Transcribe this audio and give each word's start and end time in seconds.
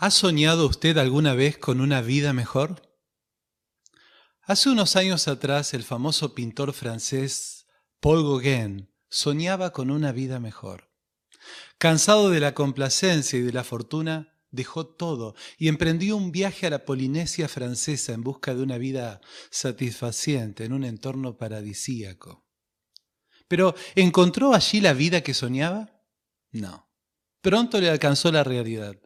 ¿Ha 0.00 0.12
soñado 0.12 0.68
usted 0.68 0.96
alguna 0.96 1.34
vez 1.34 1.58
con 1.58 1.80
una 1.80 2.02
vida 2.02 2.32
mejor? 2.32 2.82
Hace 4.42 4.70
unos 4.70 4.94
años 4.94 5.26
atrás 5.26 5.74
el 5.74 5.82
famoso 5.82 6.36
pintor 6.36 6.72
francés 6.72 7.66
Paul 7.98 8.22
Gauguin 8.22 8.94
soñaba 9.08 9.72
con 9.72 9.90
una 9.90 10.12
vida 10.12 10.38
mejor. 10.38 10.92
Cansado 11.78 12.30
de 12.30 12.38
la 12.38 12.54
complacencia 12.54 13.40
y 13.40 13.42
de 13.42 13.52
la 13.52 13.64
fortuna, 13.64 14.38
dejó 14.52 14.86
todo 14.86 15.34
y 15.58 15.66
emprendió 15.66 16.16
un 16.16 16.30
viaje 16.30 16.68
a 16.68 16.70
la 16.70 16.84
Polinesia 16.84 17.48
francesa 17.48 18.12
en 18.12 18.22
busca 18.22 18.54
de 18.54 18.62
una 18.62 18.78
vida 18.78 19.20
satisfaciente 19.50 20.64
en 20.64 20.74
un 20.74 20.84
entorno 20.84 21.36
paradisíaco. 21.36 22.46
Pero 23.48 23.74
¿encontró 23.96 24.54
allí 24.54 24.80
la 24.80 24.92
vida 24.92 25.22
que 25.22 25.34
soñaba? 25.34 25.90
No. 26.52 26.88
Pronto 27.40 27.80
le 27.80 27.90
alcanzó 27.90 28.30
la 28.30 28.44
realidad. 28.44 28.96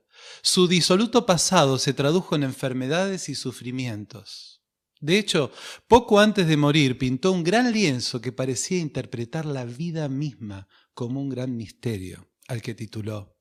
Su 0.43 0.69
disoluto 0.69 1.27
pasado 1.27 1.79
se 1.79 1.95
tradujo 1.95 2.35
en 2.35 2.43
enfermedades 2.43 3.29
y 3.29 3.35
sufrimientos. 3.35 4.63
De 5.01 5.19
hecho, 5.19 5.51
poco 5.89 6.21
antes 6.21 6.47
de 6.47 6.57
morir 6.57 6.97
pintó 6.97 7.33
un 7.33 7.43
gran 7.43 7.73
lienzo 7.73 8.21
que 8.21 8.31
parecía 8.31 8.79
interpretar 8.79 9.45
la 9.45 9.65
vida 9.65 10.09
misma 10.09 10.69
como 10.95 11.21
un 11.21 11.29
gran 11.29 11.57
misterio, 11.57 12.31
al 12.47 12.63
que 12.63 12.75
tituló 12.75 13.37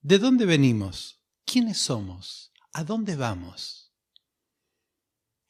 ¿De 0.00 0.18
dónde 0.18 0.44
venimos? 0.44 1.22
¿Quiénes 1.44 1.78
somos? 1.78 2.52
¿A 2.72 2.82
dónde 2.82 3.14
vamos? 3.14 3.92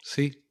Sí. 0.02 0.44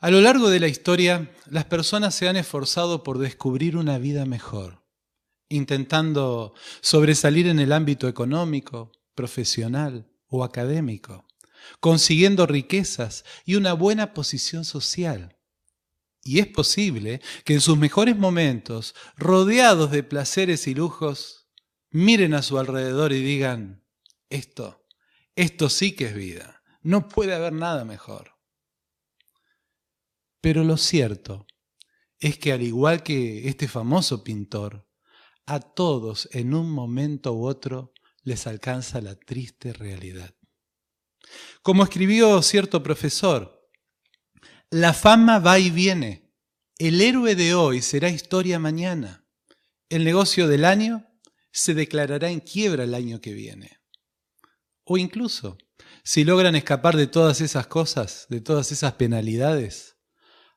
A 0.00 0.10
lo 0.10 0.20
largo 0.20 0.50
de 0.50 0.58
la 0.58 0.66
historia, 0.66 1.32
las 1.46 1.66
personas 1.66 2.14
se 2.14 2.28
han 2.28 2.36
esforzado 2.36 3.04
por 3.04 3.18
descubrir 3.18 3.76
una 3.76 3.98
vida 3.98 4.24
mejor, 4.24 4.82
intentando 5.48 6.54
sobresalir 6.80 7.46
en 7.46 7.60
el 7.60 7.72
ámbito 7.72 8.08
económico, 8.08 8.90
profesional 9.14 10.10
o 10.26 10.44
académico, 10.44 11.26
consiguiendo 11.80 12.46
riquezas 12.46 13.24
y 13.44 13.56
una 13.56 13.72
buena 13.72 14.14
posición 14.14 14.64
social. 14.64 15.36
Y 16.22 16.38
es 16.38 16.46
posible 16.46 17.20
que 17.44 17.54
en 17.54 17.60
sus 17.60 17.78
mejores 17.78 18.16
momentos, 18.16 18.94
rodeados 19.16 19.90
de 19.90 20.02
placeres 20.02 20.66
y 20.66 20.74
lujos, 20.74 21.48
miren 21.90 22.34
a 22.34 22.42
su 22.42 22.58
alrededor 22.58 23.12
y 23.12 23.22
digan, 23.22 23.84
esto, 24.28 24.86
esto 25.34 25.68
sí 25.68 25.92
que 25.92 26.06
es 26.06 26.14
vida, 26.14 26.62
no 26.82 27.08
puede 27.08 27.34
haber 27.34 27.52
nada 27.52 27.84
mejor. 27.84 28.36
Pero 30.40 30.64
lo 30.64 30.76
cierto 30.76 31.46
es 32.18 32.38
que 32.38 32.52
al 32.52 32.62
igual 32.62 33.02
que 33.02 33.48
este 33.48 33.68
famoso 33.68 34.22
pintor, 34.22 34.86
a 35.46 35.60
todos 35.60 36.28
en 36.32 36.54
un 36.54 36.70
momento 36.70 37.32
u 37.32 37.46
otro 37.46 37.92
les 38.22 38.46
alcanza 38.46 39.00
la 39.00 39.14
triste 39.14 39.72
realidad. 39.72 40.34
Como 41.62 41.84
escribió 41.84 42.42
cierto 42.42 42.82
profesor, 42.82 43.68
la 44.70 44.92
fama 44.94 45.38
va 45.38 45.58
y 45.58 45.70
viene. 45.70 46.32
El 46.78 47.00
héroe 47.00 47.34
de 47.34 47.54
hoy 47.54 47.82
será 47.82 48.08
historia 48.08 48.58
mañana. 48.58 49.26
El 49.88 50.04
negocio 50.04 50.48
del 50.48 50.64
año 50.64 51.06
se 51.52 51.74
declarará 51.74 52.30
en 52.30 52.40
quiebra 52.40 52.84
el 52.84 52.94
año 52.94 53.20
que 53.20 53.32
viene. 53.32 53.80
O 54.84 54.96
incluso, 54.96 55.58
si 56.04 56.24
logran 56.24 56.54
escapar 56.54 56.96
de 56.96 57.06
todas 57.06 57.40
esas 57.40 57.66
cosas, 57.66 58.26
de 58.28 58.40
todas 58.40 58.72
esas 58.72 58.94
penalidades, 58.94 59.96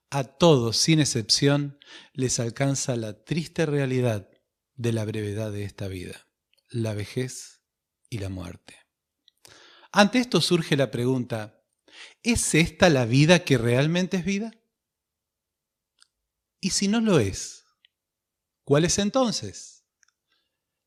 a 0.09 0.23
todos, 0.23 0.77
sin 0.77 0.99
excepción, 0.99 1.79
les 2.13 2.39
alcanza 2.39 2.95
la 2.95 3.23
triste 3.23 3.65
realidad 3.65 4.29
de 4.75 4.93
la 4.93 5.05
brevedad 5.05 5.51
de 5.51 5.63
esta 5.63 5.87
vida, 5.87 6.27
la 6.69 6.93
vejez 6.93 7.52
la 8.17 8.29
muerte. 8.29 8.75
Ante 9.91 10.19
esto 10.19 10.41
surge 10.41 10.75
la 10.75 10.89
pregunta, 10.89 11.63
¿es 12.23 12.55
esta 12.55 12.89
la 12.89 13.05
vida 13.05 13.43
que 13.43 13.57
realmente 13.57 14.17
es 14.17 14.25
vida? 14.25 14.51
Y 16.59 16.71
si 16.71 16.87
no 16.87 17.01
lo 17.01 17.19
es, 17.19 17.65
¿cuál 18.63 18.85
es 18.85 18.97
entonces? 18.97 19.85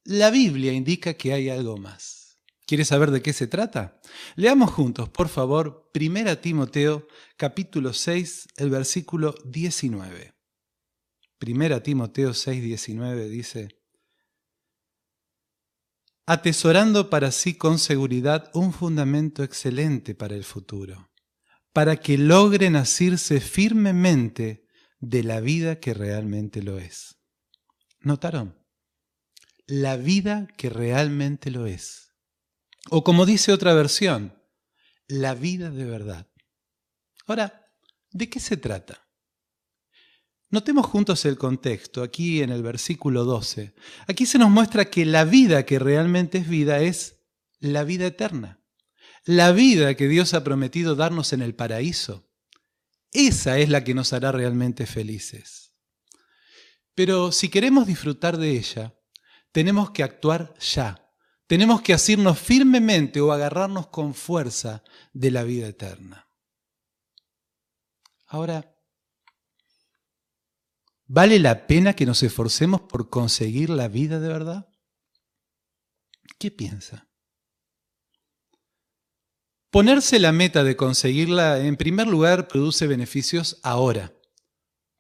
La 0.05 0.31
Biblia 0.31 0.73
indica 0.73 1.15
que 1.15 1.33
hay 1.33 1.49
algo 1.51 1.77
más. 1.77 2.39
¿Quieres 2.67 2.89
saber 2.89 3.13
de 3.13 3.23
qué 3.23 3.33
se 3.33 3.47
trata? 3.47 4.01
Leamos 4.35 4.73
juntos, 4.73 5.09
por 5.09 5.29
favor, 5.29 5.91
1 5.95 6.39
Timoteo 6.39 7.07
capítulo 7.37 7.93
6, 7.93 8.49
el 8.57 8.71
versículo 8.71 9.37
19. 9.45 10.35
1 11.41 11.83
Timoteo 11.83 12.35
6, 12.35 12.63
19 12.63 13.29
dice, 13.29 13.86
atesorando 16.27 17.09
para 17.09 17.31
sí 17.31 17.55
con 17.55 17.79
seguridad 17.79 18.51
un 18.53 18.73
fundamento 18.73 19.45
excelente 19.45 20.15
para 20.15 20.35
el 20.35 20.43
futuro, 20.43 21.13
para 21.73 21.97
que 21.97 22.19
logren 22.19 22.75
asirse 22.75 23.41
firmemente 23.41 24.67
de 24.99 25.23
la 25.23 25.41
vida 25.41 25.79
que 25.79 25.95
realmente 25.95 26.63
lo 26.63 26.79
es. 26.79 27.21
¿Notaron? 28.01 28.59
La 29.67 29.97
vida 29.97 30.49
que 30.57 30.69
realmente 30.69 31.51
lo 31.51 31.67
es. 31.67 32.13
O 32.91 33.05
como 33.05 33.25
dice 33.25 33.53
otra 33.53 33.73
versión, 33.75 34.37
la 35.07 35.35
vida 35.35 35.71
de 35.71 35.85
verdad. 35.85 36.29
Ahora, 37.27 37.69
¿de 38.11 38.29
qué 38.29 38.41
se 38.41 38.57
trata? 38.57 39.06
Notemos 40.49 40.87
juntos 40.87 41.25
el 41.25 41.37
contexto, 41.37 42.03
aquí 42.03 42.41
en 42.43 42.51
el 42.51 42.63
versículo 42.63 43.25
12. 43.25 43.75
Aquí 44.07 44.27
se 44.27 44.39
nos 44.39 44.51
muestra 44.51 44.85
que 44.85 45.05
la 45.05 45.25
vida 45.25 45.67
que 45.67 45.79
realmente 45.79 46.39
es 46.39 46.49
vida 46.49 46.81
es 46.81 47.17
la 47.59 47.83
vida 47.83 48.07
eterna. 48.07 48.61
La 49.25 49.51
vida 49.51 49.97
que 49.97 50.07
Dios 50.07 50.35
ha 50.35 50.45
prometido 50.45 50.95
darnos 50.95 51.33
en 51.33 51.43
el 51.43 51.57
paraíso. 51.57 52.31
Esa 53.13 53.59
es 53.59 53.71
la 53.71 53.83
que 53.83 53.95
nos 53.95 54.13
hará 54.13 54.31
realmente 54.31 54.87
felices. 54.87 55.73
Pero 56.95 57.33
si 57.33 57.49
queremos 57.49 57.87
disfrutar 57.87 58.37
de 58.37 58.53
ella, 58.53 58.95
tenemos 59.51 59.91
que 59.91 60.05
actuar 60.05 60.55
ya. 60.61 61.13
Tenemos 61.49 61.83
que 61.83 61.93
asirnos 61.93 62.39
firmemente 62.39 63.21
o 63.21 63.33
agarrarnos 63.33 63.89
con 63.89 64.15
fuerza 64.15 64.85
de 65.13 65.31
la 65.33 65.43
vida 65.43 65.67
eterna. 65.67 66.29
Ahora, 68.27 68.76
¿Vale 71.09 71.39
la 71.39 71.69
pena 71.69 71.95
que 71.95 72.05
nos 72.05 72.23
esforcemos 72.25 72.81
por 72.83 73.11
conseguir 73.11 73.71
la 73.71 73.87
vida 73.87 74.19
de 74.19 74.29
verdad? 74.29 74.69
¿Qué 76.39 76.51
piensa? 76.51 77.09
Ponerse 79.71 80.19
la 80.19 80.33
meta 80.33 80.65
de 80.65 80.75
conseguirla, 80.77 81.61
en 81.61 81.77
primer 81.77 82.09
lugar, 82.09 82.49
produce 82.49 82.89
beneficios 82.89 83.61
ahora. 83.63 84.15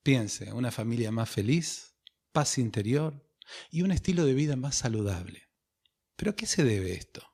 Piense, 0.05 0.53
una 0.53 0.71
familia 0.71 1.11
más 1.11 1.29
feliz, 1.29 1.97
paz 2.31 2.59
interior 2.59 3.27
y 3.71 3.83
un 3.83 3.91
estilo 3.91 4.25
de 4.25 4.35
vida 4.35 4.55
más 4.55 4.77
saludable. 4.77 5.49
¿Pero 6.15 6.31
a 6.31 6.37
qué 6.37 6.47
se 6.47 6.63
debe 6.63 6.93
esto? 6.93 7.27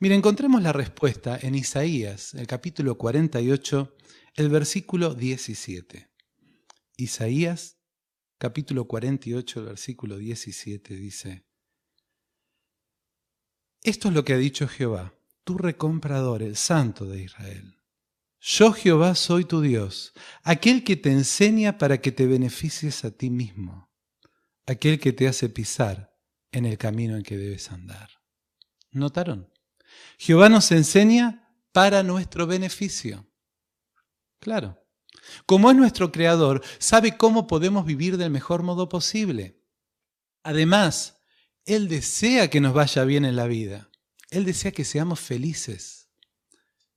Mire, 0.00 0.16
encontremos 0.16 0.60
la 0.62 0.72
respuesta 0.72 1.38
en 1.40 1.54
Isaías, 1.54 2.34
el 2.34 2.48
capítulo 2.48 2.98
48, 2.98 3.96
el 4.34 4.48
versículo 4.48 5.14
17. 5.14 6.10
Isaías 6.96 7.77
capítulo 8.38 8.86
48, 8.86 9.64
versículo 9.64 10.16
17 10.16 10.94
dice, 10.94 11.44
Esto 13.82 14.08
es 14.08 14.14
lo 14.14 14.24
que 14.24 14.32
ha 14.32 14.38
dicho 14.38 14.68
Jehová, 14.68 15.14
tu 15.44 15.58
recomprador, 15.58 16.42
el 16.42 16.56
santo 16.56 17.06
de 17.06 17.22
Israel. 17.22 17.74
Yo 18.40 18.72
Jehová 18.72 19.16
soy 19.16 19.44
tu 19.44 19.60
Dios, 19.60 20.12
aquel 20.44 20.84
que 20.84 20.96
te 20.96 21.10
enseña 21.10 21.76
para 21.76 22.00
que 22.00 22.12
te 22.12 22.26
beneficies 22.26 23.04
a 23.04 23.10
ti 23.10 23.30
mismo, 23.30 23.90
aquel 24.66 25.00
que 25.00 25.12
te 25.12 25.26
hace 25.26 25.48
pisar 25.48 26.16
en 26.52 26.64
el 26.64 26.78
camino 26.78 27.16
en 27.16 27.24
que 27.24 27.36
debes 27.36 27.72
andar. 27.72 28.10
¿Notaron? 28.92 29.52
Jehová 30.18 30.48
nos 30.48 30.70
enseña 30.70 31.52
para 31.72 32.02
nuestro 32.04 32.46
beneficio. 32.46 33.26
Claro. 34.38 34.87
Como 35.46 35.70
es 35.70 35.76
nuestro 35.76 36.12
creador, 36.12 36.62
sabe 36.78 37.16
cómo 37.16 37.46
podemos 37.46 37.84
vivir 37.84 38.16
del 38.16 38.30
mejor 38.30 38.62
modo 38.62 38.88
posible. 38.88 39.62
Además, 40.42 41.20
Él 41.64 41.88
desea 41.88 42.50
que 42.50 42.60
nos 42.60 42.74
vaya 42.74 43.04
bien 43.04 43.24
en 43.24 43.36
la 43.36 43.46
vida. 43.46 43.90
Él 44.30 44.44
desea 44.44 44.72
que 44.72 44.84
seamos 44.84 45.20
felices. 45.20 46.08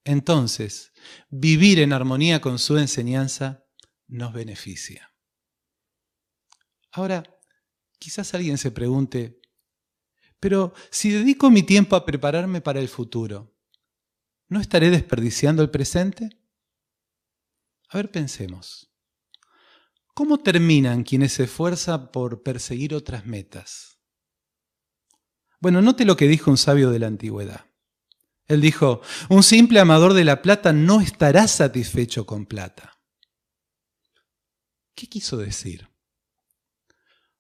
Entonces, 0.04 0.92
vivir 1.30 1.80
en 1.80 1.94
armonía 1.94 2.42
con 2.42 2.60
su 2.60 2.78
enseñanza 2.78 3.66
nos 4.08 4.34
beneficia. 4.34 5.14
Ahora, 6.92 7.24
quizás 8.00 8.34
alguien 8.34 8.58
se 8.58 8.72
pregunte, 8.72 9.40
pero 10.40 10.74
si 10.90 11.12
dedico 11.12 11.50
mi 11.50 11.64
tiempo 11.64 11.96
a 11.96 12.06
prepararme 12.06 12.62
para 12.62 12.80
el 12.80 12.90
futuro, 12.90 13.56
¿no 14.50 14.60
estaré 14.60 14.90
desperdiciando 14.90 15.62
el 15.62 15.70
presente? 15.70 16.41
A 17.92 17.98
ver, 17.98 18.10
pensemos. 18.10 18.90
¿Cómo 20.14 20.38
terminan 20.38 21.04
quienes 21.04 21.34
se 21.34 21.44
esfuerzan 21.44 22.12
por 22.12 22.42
perseguir 22.42 22.96
otras 22.96 23.26
metas? 23.26 24.00
Bueno, 25.60 25.82
note 25.82 26.06
lo 26.06 26.16
que 26.16 26.28
dijo 26.28 26.50
un 26.50 26.58
sabio 26.58 26.90
de 26.90 27.00
la 27.00 27.08
antigüedad. 27.08 27.66
Él 28.48 28.62
dijo, 28.62 29.02
un 29.30 29.44
simple 29.44 29.82
amador 29.82 30.14
de 30.14 30.24
la 30.24 30.42
plata 30.42 30.72
no 30.72 31.02
estará 31.02 31.48
satisfecho 31.50 32.26
con 32.26 32.46
plata. 32.46 32.98
¿Qué 34.96 35.08
quiso 35.08 35.36
decir? 35.36 35.90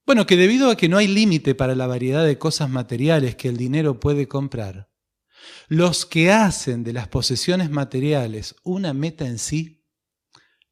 Bueno, 0.05 0.25
que 0.25 0.35
debido 0.35 0.69
a 0.69 0.75
que 0.75 0.89
no 0.89 0.97
hay 0.97 1.07
límite 1.07 1.55
para 1.55 1.75
la 1.75 1.87
variedad 1.87 2.25
de 2.25 2.37
cosas 2.37 2.69
materiales 2.69 3.37
que 3.37 3.47
el 3.47 3.55
dinero 3.55 4.01
puede 4.01 4.27
comprar, 4.27 4.91
los 5.69 6.05
que 6.05 6.31
hacen 6.31 6.83
de 6.83 6.91
las 6.91 7.07
posesiones 7.07 7.69
materiales 7.69 8.55
una 8.63 8.93
meta 8.93 9.25
en 9.25 9.39
sí, 9.39 9.80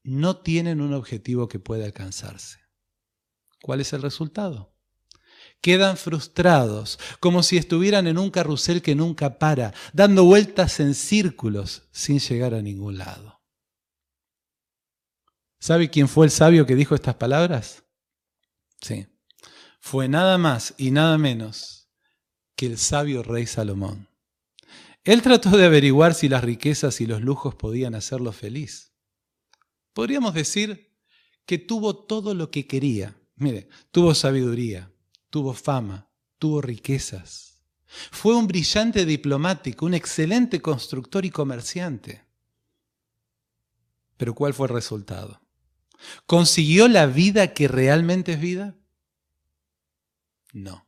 no 0.03 0.37
tienen 0.37 0.81
un 0.81 0.93
objetivo 0.93 1.47
que 1.47 1.59
pueda 1.59 1.85
alcanzarse. 1.85 2.59
¿Cuál 3.61 3.81
es 3.81 3.93
el 3.93 4.01
resultado? 4.01 4.75
Quedan 5.61 5.97
frustrados, 5.97 6.99
como 7.19 7.43
si 7.43 7.57
estuvieran 7.57 8.07
en 8.07 8.17
un 8.17 8.31
carrusel 8.31 8.81
que 8.81 8.95
nunca 8.95 9.37
para, 9.39 9.73
dando 9.91 10.23
vueltas 10.23 10.79
en 10.79 10.95
círculos 10.95 11.89
sin 11.91 12.19
llegar 12.19 12.53
a 12.53 12.61
ningún 12.61 12.97
lado. 12.97 13.41
¿Sabe 15.59 15.89
quién 15.89 16.07
fue 16.07 16.25
el 16.25 16.31
sabio 16.31 16.65
que 16.65 16.75
dijo 16.75 16.95
estas 16.95 17.15
palabras? 17.15 17.83
Sí, 18.81 19.07
fue 19.81 20.07
nada 20.07 20.37
más 20.37 20.73
y 20.77 20.91
nada 20.91 21.17
menos 21.17 21.89
que 22.55 22.65
el 22.65 22.77
sabio 22.77 23.23
rey 23.23 23.45
Salomón. 23.45 24.07
Él 25.03 25.21
trató 25.21 25.51
de 25.51 25.65
averiguar 25.65 26.13
si 26.13 26.29
las 26.29 26.43
riquezas 26.43 27.01
y 27.01 27.05
los 27.05 27.21
lujos 27.21 27.55
podían 27.55 27.95
hacerlo 27.95 28.31
feliz. 28.31 28.88
Podríamos 29.99 30.33
decir 30.33 30.95
que 31.45 31.57
tuvo 31.57 31.93
todo 31.93 32.33
lo 32.33 32.49
que 32.49 32.65
quería. 32.65 33.19
Mire, 33.35 33.67
tuvo 33.91 34.15
sabiduría, 34.15 34.89
tuvo 35.29 35.53
fama, 35.53 36.09
tuvo 36.37 36.61
riquezas. 36.61 37.61
Fue 37.85 38.33
un 38.33 38.47
brillante 38.47 39.05
diplomático, 39.05 39.85
un 39.85 39.93
excelente 39.93 40.61
constructor 40.61 41.25
y 41.25 41.31
comerciante. 41.31 42.23
Pero 44.15 44.33
¿cuál 44.33 44.53
fue 44.53 44.67
el 44.69 44.73
resultado? 44.73 45.41
¿Consiguió 46.25 46.87
la 46.87 47.05
vida 47.05 47.53
que 47.53 47.67
realmente 47.67 48.31
es 48.31 48.39
vida? 48.39 48.77
No. 50.53 50.87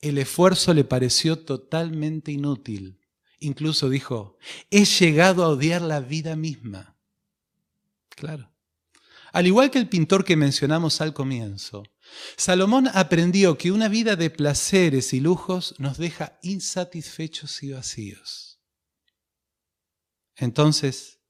El 0.00 0.18
esfuerzo 0.18 0.74
le 0.74 0.82
pareció 0.82 1.38
totalmente 1.38 2.32
inútil 2.32 2.98
Incluso 3.44 3.90
dijo, 3.90 4.38
he 4.70 4.86
llegado 4.86 5.44
a 5.44 5.48
odiar 5.48 5.82
la 5.82 6.00
vida 6.00 6.34
misma. 6.34 6.93
Claro. 8.16 8.54
Al 9.32 9.46
igual 9.46 9.70
que 9.70 9.78
el 9.78 9.88
pintor 9.88 10.24
que 10.24 10.36
mencionamos 10.36 11.00
al 11.00 11.12
comienzo, 11.12 11.82
Salomón 12.36 12.88
aprendió 12.92 13.58
que 13.58 13.72
una 13.72 13.88
vida 13.88 14.14
de 14.14 14.30
placeres 14.30 15.12
y 15.12 15.20
lujos 15.20 15.74
nos 15.78 15.98
deja 15.98 16.38
insatisfechos 16.42 17.62
y 17.62 17.72
vacíos. 17.72 18.60
Entonces, 20.36 21.20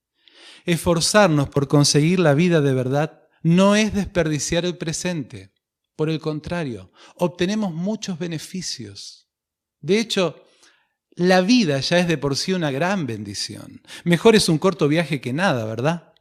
esforzarnos 0.66 1.48
por 1.48 1.69
conseguir 1.69 2.20
la 2.20 2.34
vida 2.34 2.60
de 2.60 2.75
verdad 2.75 3.22
no 3.42 3.76
es 3.76 3.94
desperdiciar 3.94 4.64
el 4.64 4.76
presente. 4.76 5.52
Por 5.96 6.10
el 6.10 6.19
contrario, 6.19 6.90
obtenemos 7.16 7.72
muchos 7.72 8.19
beneficios. 8.19 9.28
De 9.81 10.00
hecho, 10.00 10.44
la 11.10 11.40
vida 11.40 11.78
ya 11.81 11.98
es 11.98 12.08
de 12.08 12.19
por 12.19 12.36
sí 12.36 12.52
una 12.52 12.70
gran 12.70 13.06
bendición. 13.06 13.82
Mejor 14.02 14.34
es 14.34 14.48
un 14.48 14.58
corto 14.58 14.88
viaje 14.88 15.20
que 15.20 15.32
nada, 15.32 15.64
¿verdad? 15.64 16.13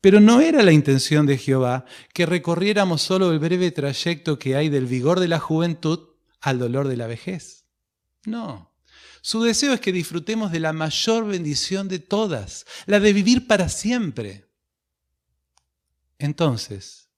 Pero 0.00 0.20
no 0.20 0.40
era 0.40 0.62
la 0.62 0.72
intención 0.72 1.26
de 1.26 1.38
Jehová 1.38 1.84
que 2.12 2.26
recorriéramos 2.26 3.02
solo 3.02 3.32
el 3.32 3.38
breve 3.38 3.70
trayecto 3.70 4.38
que 4.38 4.56
hay 4.56 4.68
del 4.68 4.86
vigor 4.86 5.20
de 5.20 5.28
la 5.28 5.40
juventud 5.40 6.10
al 6.40 6.58
dolor 6.58 6.88
de 6.88 6.96
la 6.96 7.06
vejez. 7.06 7.66
No. 8.24 8.72
Su 9.22 9.42
deseo 9.42 9.72
es 9.72 9.80
que 9.80 9.92
disfrutemos 9.92 10.52
de 10.52 10.60
la 10.60 10.72
mayor 10.72 11.26
bendición 11.26 11.88
de 11.88 11.98
todas, 11.98 12.66
la 12.86 13.00
de 13.00 13.12
vivir 13.12 13.46
para 13.46 13.68
siempre. 13.68 14.48
Entonces, 16.18 17.10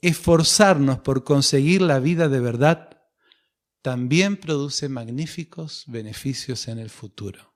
esforzarnos 0.00 1.00
por 1.00 1.24
conseguir 1.24 1.82
la 1.82 1.98
vida 1.98 2.28
de 2.28 2.40
verdad 2.40 3.02
también 3.82 4.36
produce 4.36 4.88
magníficos 4.88 5.84
beneficios 5.86 6.68
en 6.68 6.78
el 6.78 6.90
futuro. 6.90 7.54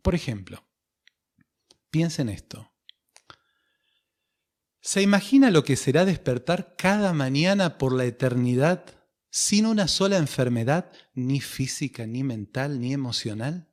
Por 0.00 0.14
ejemplo, 0.14 0.64
piensen 1.90 2.28
esto. 2.28 2.73
¿Se 4.84 5.00
imagina 5.00 5.50
lo 5.50 5.64
que 5.64 5.76
será 5.76 6.04
despertar 6.04 6.76
cada 6.76 7.14
mañana 7.14 7.78
por 7.78 7.94
la 7.94 8.04
eternidad 8.04 8.84
sin 9.30 9.64
una 9.64 9.88
sola 9.88 10.18
enfermedad, 10.18 10.92
ni 11.14 11.40
física, 11.40 12.06
ni 12.06 12.22
mental, 12.22 12.78
ni 12.78 12.92
emocional? 12.92 13.66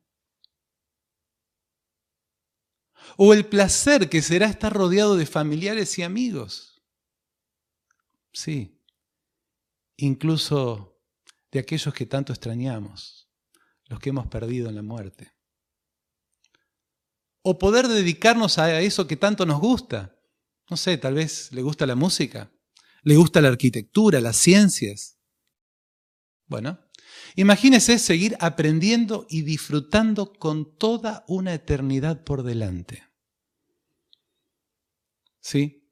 ¿O 3.18 3.34
el 3.34 3.44
placer 3.44 4.08
que 4.08 4.22
será 4.22 4.46
estar 4.46 4.72
rodeado 4.72 5.18
de 5.18 5.26
familiares 5.26 5.98
y 5.98 6.02
amigos? 6.02 6.82
Sí, 8.32 8.80
incluso 9.98 10.98
de 11.50 11.58
aquellos 11.58 11.92
que 11.92 12.06
tanto 12.06 12.32
extrañamos, 12.32 13.28
los 13.84 14.00
que 14.00 14.08
hemos 14.08 14.28
perdido 14.28 14.70
en 14.70 14.76
la 14.76 14.82
muerte. 14.82 15.30
O 17.42 17.58
poder 17.58 17.86
dedicarnos 17.86 18.56
a 18.56 18.80
eso 18.80 19.06
que 19.06 19.18
tanto 19.18 19.44
nos 19.44 19.60
gusta. 19.60 20.16
No 20.70 20.76
sé, 20.76 20.96
tal 20.98 21.14
vez 21.14 21.50
le 21.52 21.62
gusta 21.62 21.86
la 21.86 21.94
música, 21.94 22.50
le 23.02 23.16
gusta 23.16 23.40
la 23.40 23.48
arquitectura, 23.48 24.20
las 24.20 24.36
ciencias. 24.36 25.18
Bueno, 26.46 26.78
imagínese 27.36 27.98
seguir 27.98 28.36
aprendiendo 28.40 29.26
y 29.28 29.42
disfrutando 29.42 30.32
con 30.32 30.76
toda 30.76 31.24
una 31.28 31.54
eternidad 31.54 32.24
por 32.24 32.42
delante. 32.42 33.04
¿Sí? 35.40 35.90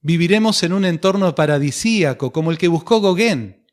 Viviremos 0.00 0.62
en 0.62 0.72
un 0.72 0.84
entorno 0.84 1.34
paradisíaco 1.34 2.32
como 2.32 2.50
el 2.50 2.58
que 2.58 2.68
buscó 2.68 3.00
Gauguin 3.00 3.64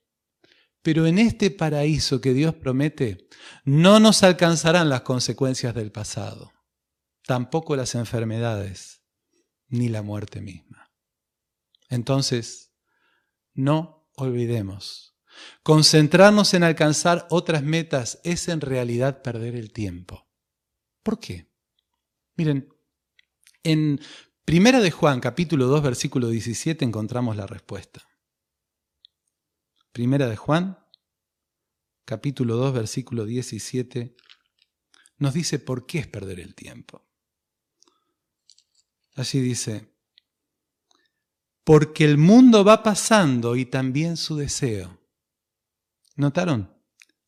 pero 0.82 1.06
en 1.06 1.20
este 1.20 1.52
paraíso 1.52 2.22
que 2.22 2.34
Dios 2.34 2.56
promete, 2.56 3.28
no 3.64 4.00
nos 4.00 4.24
alcanzarán 4.24 4.90
las 4.90 5.02
consecuencias 5.02 5.76
del 5.76 5.92
pasado, 5.92 6.52
tampoco 7.26 7.76
las 7.76 7.94
enfermedades, 7.96 9.01
ni 9.72 9.90
la 9.90 10.04
muerte 10.04 10.42
misma. 10.42 10.92
Entonces, 11.90 12.74
no 13.54 14.08
olvidemos, 14.16 15.18
concentrarnos 15.64 16.54
en 16.54 16.64
alcanzar 16.64 17.26
otras 17.32 17.64
metas 17.64 18.20
es 18.24 18.48
en 18.48 18.62
realidad 18.62 19.24
perder 19.24 19.56
el 19.56 19.72
tiempo. 19.72 20.30
¿Por 21.02 21.20
qué? 21.20 21.52
Miren, 22.36 22.70
en 23.64 24.00
Primera 24.46 24.80
de 24.82 24.92
Juan, 24.92 25.20
capítulo 25.20 25.68
2, 25.68 25.82
versículo 25.82 26.28
17, 26.28 26.84
encontramos 26.84 27.38
la 27.38 27.48
respuesta. 27.48 28.06
Primera 29.92 30.28
de 30.28 30.36
Juan, 30.36 30.80
capítulo 32.06 32.58
2, 32.58 32.74
versículo 32.74 33.26
17, 33.26 34.16
nos 35.18 35.34
dice 35.34 35.60
por 35.60 35.86
qué 35.86 36.00
es 36.00 36.08
perder 36.08 36.40
el 36.40 36.56
tiempo. 36.56 37.11
Allí 39.16 39.40
dice, 39.42 39.92
porque 41.64 42.06
el 42.06 42.18
mundo 42.18 42.64
va 42.64 42.84
pasando 42.84 43.56
y 43.56 43.66
también 43.66 44.18
su 44.18 44.36
deseo. 44.36 45.00
¿Notaron? 46.16 46.74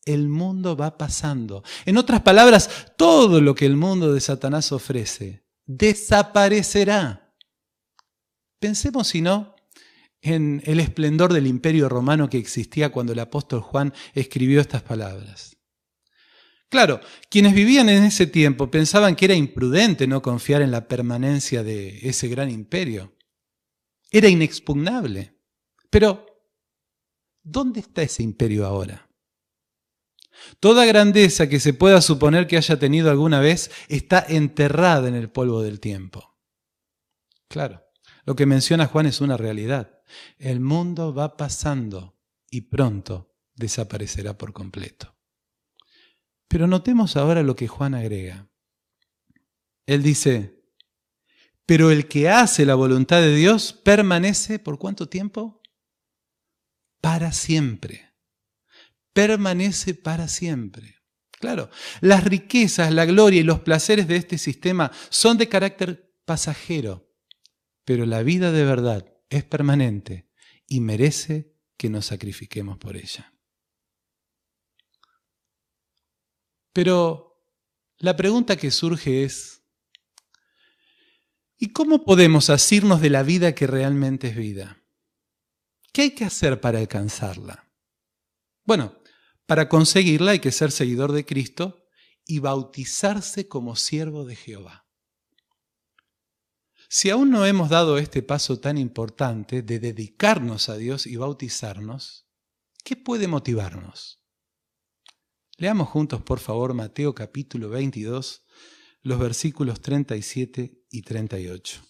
El 0.06 0.28
mundo 0.28 0.76
va 0.76 0.98
pasando. 0.98 1.64
En 1.86 1.98
otras 1.98 2.22
palabras, 2.22 2.94
todo 2.98 3.42
lo 3.42 3.56
que 3.56 3.66
el 3.66 3.78
mundo 3.78 4.14
de 4.14 4.20
Satanás 4.20 4.72
ofrece 4.72 5.44
desaparecerá. 5.66 7.34
Pensemos 8.60 9.08
si 9.08 9.22
no 9.22 9.56
en 10.22 10.62
el 10.66 10.80
esplendor 10.80 11.34
del 11.34 11.48
imperio 11.48 11.90
romano 11.90 12.30
que 12.30 12.38
existía 12.38 12.92
cuando 12.92 13.14
el 13.14 13.20
apóstol 13.20 13.62
Juan 13.62 13.94
escribió 14.14 14.62
estas 14.62 14.82
palabras. 14.82 15.58
Claro, 16.74 17.02
quienes 17.30 17.54
vivían 17.54 17.88
en 17.88 18.04
ese 18.04 18.26
tiempo 18.26 18.72
pensaban 18.72 19.16
que 19.16 19.26
era 19.26 19.36
imprudente 19.36 20.08
no 20.08 20.24
confiar 20.24 20.64
en 20.64 20.72
la 20.72 20.88
permanencia 20.88 21.62
de 21.62 22.00
ese 22.02 22.28
gran 22.28 22.50
imperio. 22.50 23.16
Era 24.10 24.28
inexpugnable. 24.28 25.38
Pero, 25.92 26.26
¿dónde 27.44 27.82
está 27.82 28.02
ese 28.02 28.24
imperio 28.24 28.66
ahora? 28.66 29.08
Toda 30.60 30.88
grandeza 30.88 31.48
que 31.48 31.60
se 31.60 31.76
pueda 31.76 32.02
suponer 32.02 32.48
que 32.48 32.58
haya 32.58 32.80
tenido 32.80 33.12
alguna 33.12 33.40
vez 33.40 33.70
está 33.88 34.26
enterrada 34.28 35.08
en 35.08 35.14
el 35.14 35.30
polvo 35.30 35.62
del 35.62 35.80
tiempo. 35.80 36.40
Claro, 37.50 37.84
lo 38.26 38.36
que 38.36 38.48
menciona 38.48 38.88
Juan 38.88 39.06
es 39.06 39.22
una 39.22 39.38
realidad. 39.38 40.02
El 40.40 40.60
mundo 40.60 41.14
va 41.14 41.38
pasando 41.38 42.18
y 42.50 42.62
pronto 42.62 43.36
desaparecerá 43.54 44.36
por 44.40 44.54
completo. 44.54 45.14
Pero 46.48 46.68
notemos 46.68 47.16
ahora 47.16 47.44
lo 47.44 47.56
que 47.56 47.68
Juan 47.68 47.96
agrega. 47.96 48.50
Él 49.86 50.04
dice, 50.04 50.64
pero 51.66 51.92
el 51.92 52.08
que 52.08 52.30
hace 52.30 52.66
la 52.66 52.76
voluntad 52.76 53.22
de 53.22 53.36
Dios 53.36 53.74
permanece 53.74 54.60
por 54.60 54.78
cuánto 54.78 55.10
tiempo? 55.10 55.62
Para 57.02 57.32
siempre. 57.32 58.14
Permanece 59.14 59.94
para 59.94 60.28
siempre. 60.28 61.04
Claro, 61.40 61.70
las 62.00 62.24
riquezas, 62.24 62.94
la 62.94 63.06
gloria 63.06 63.42
y 63.42 63.44
los 63.44 63.60
placeres 63.60 64.08
de 64.08 64.16
este 64.16 64.38
sistema 64.38 64.92
son 65.10 65.38
de 65.38 65.50
carácter 65.50 66.14
pasajero, 66.26 67.12
pero 67.84 68.06
la 68.06 68.24
vida 68.24 68.52
de 68.52 68.64
verdad 68.64 69.14
es 69.30 69.44
permanente 69.44 70.30
y 70.68 70.80
merece 70.80 71.54
que 71.76 71.90
nos 71.90 72.06
sacrifiquemos 72.06 72.78
por 72.78 72.96
ella. 72.96 73.33
Pero 76.74 77.40
la 78.00 78.16
pregunta 78.16 78.58
que 78.58 78.72
surge 78.72 79.24
es, 79.24 79.64
¿y 81.58 81.72
cómo 81.72 82.04
podemos 82.04 82.50
asirnos 82.50 83.00
de 83.00 83.12
la 83.12 83.24
vida 83.24 83.54
que 83.54 83.68
realmente 83.68 84.30
es 84.30 84.36
vida? 84.36 84.84
¿Qué 85.94 86.02
hay 86.02 86.12
que 86.16 86.26
hacer 86.26 86.60
para 86.60 86.80
alcanzarla? 86.80 87.72
Bueno, 88.66 88.98
para 89.46 89.70
conseguirla 89.70 90.32
hay 90.32 90.40
que 90.40 90.52
ser 90.52 90.72
seguidor 90.72 91.12
de 91.12 91.26
Cristo 91.26 91.86
y 92.26 92.40
bautizarse 92.40 93.48
como 93.48 93.76
siervo 93.76 94.26
de 94.26 94.36
Jehová. 94.36 94.88
Si 96.90 97.10
aún 97.10 97.30
no 97.30 97.46
hemos 97.46 97.70
dado 97.70 97.98
este 97.98 98.24
paso 98.24 98.60
tan 98.60 98.78
importante 98.78 99.62
de 99.62 99.80
dedicarnos 99.80 100.70
a 100.70 100.78
Dios 100.78 101.06
y 101.06 101.16
bautizarnos, 101.16 102.28
¿qué 102.84 102.96
puede 102.96 103.28
motivarnos? 103.28 104.23
Leamos 105.58 105.90
juntos, 105.90 106.22
por 106.22 106.40
favor, 106.40 106.74
Mateo 106.74 107.14
capítulo 107.14 107.70
22, 107.70 108.44
los 109.04 109.20
versículos 109.20 109.82
37 109.82 110.86
y 110.90 111.02
38. 111.04 111.82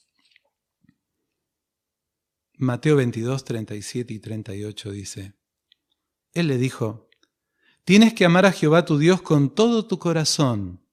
Mateo 2.58 2.98
22, 2.98 3.46
37 3.46 4.14
y 4.14 4.20
38 4.20 4.92
dice, 4.92 5.34
Él 6.34 6.48
le 6.48 6.58
dijo, 6.58 7.10
tienes 7.86 8.14
que 8.14 8.26
amar 8.26 8.46
a 8.46 8.52
Jehová 8.52 8.84
tu 8.84 8.98
Dios 8.98 9.22
con 9.22 9.56
todo 9.56 9.88
tu 9.88 9.98
corazón 9.98 10.86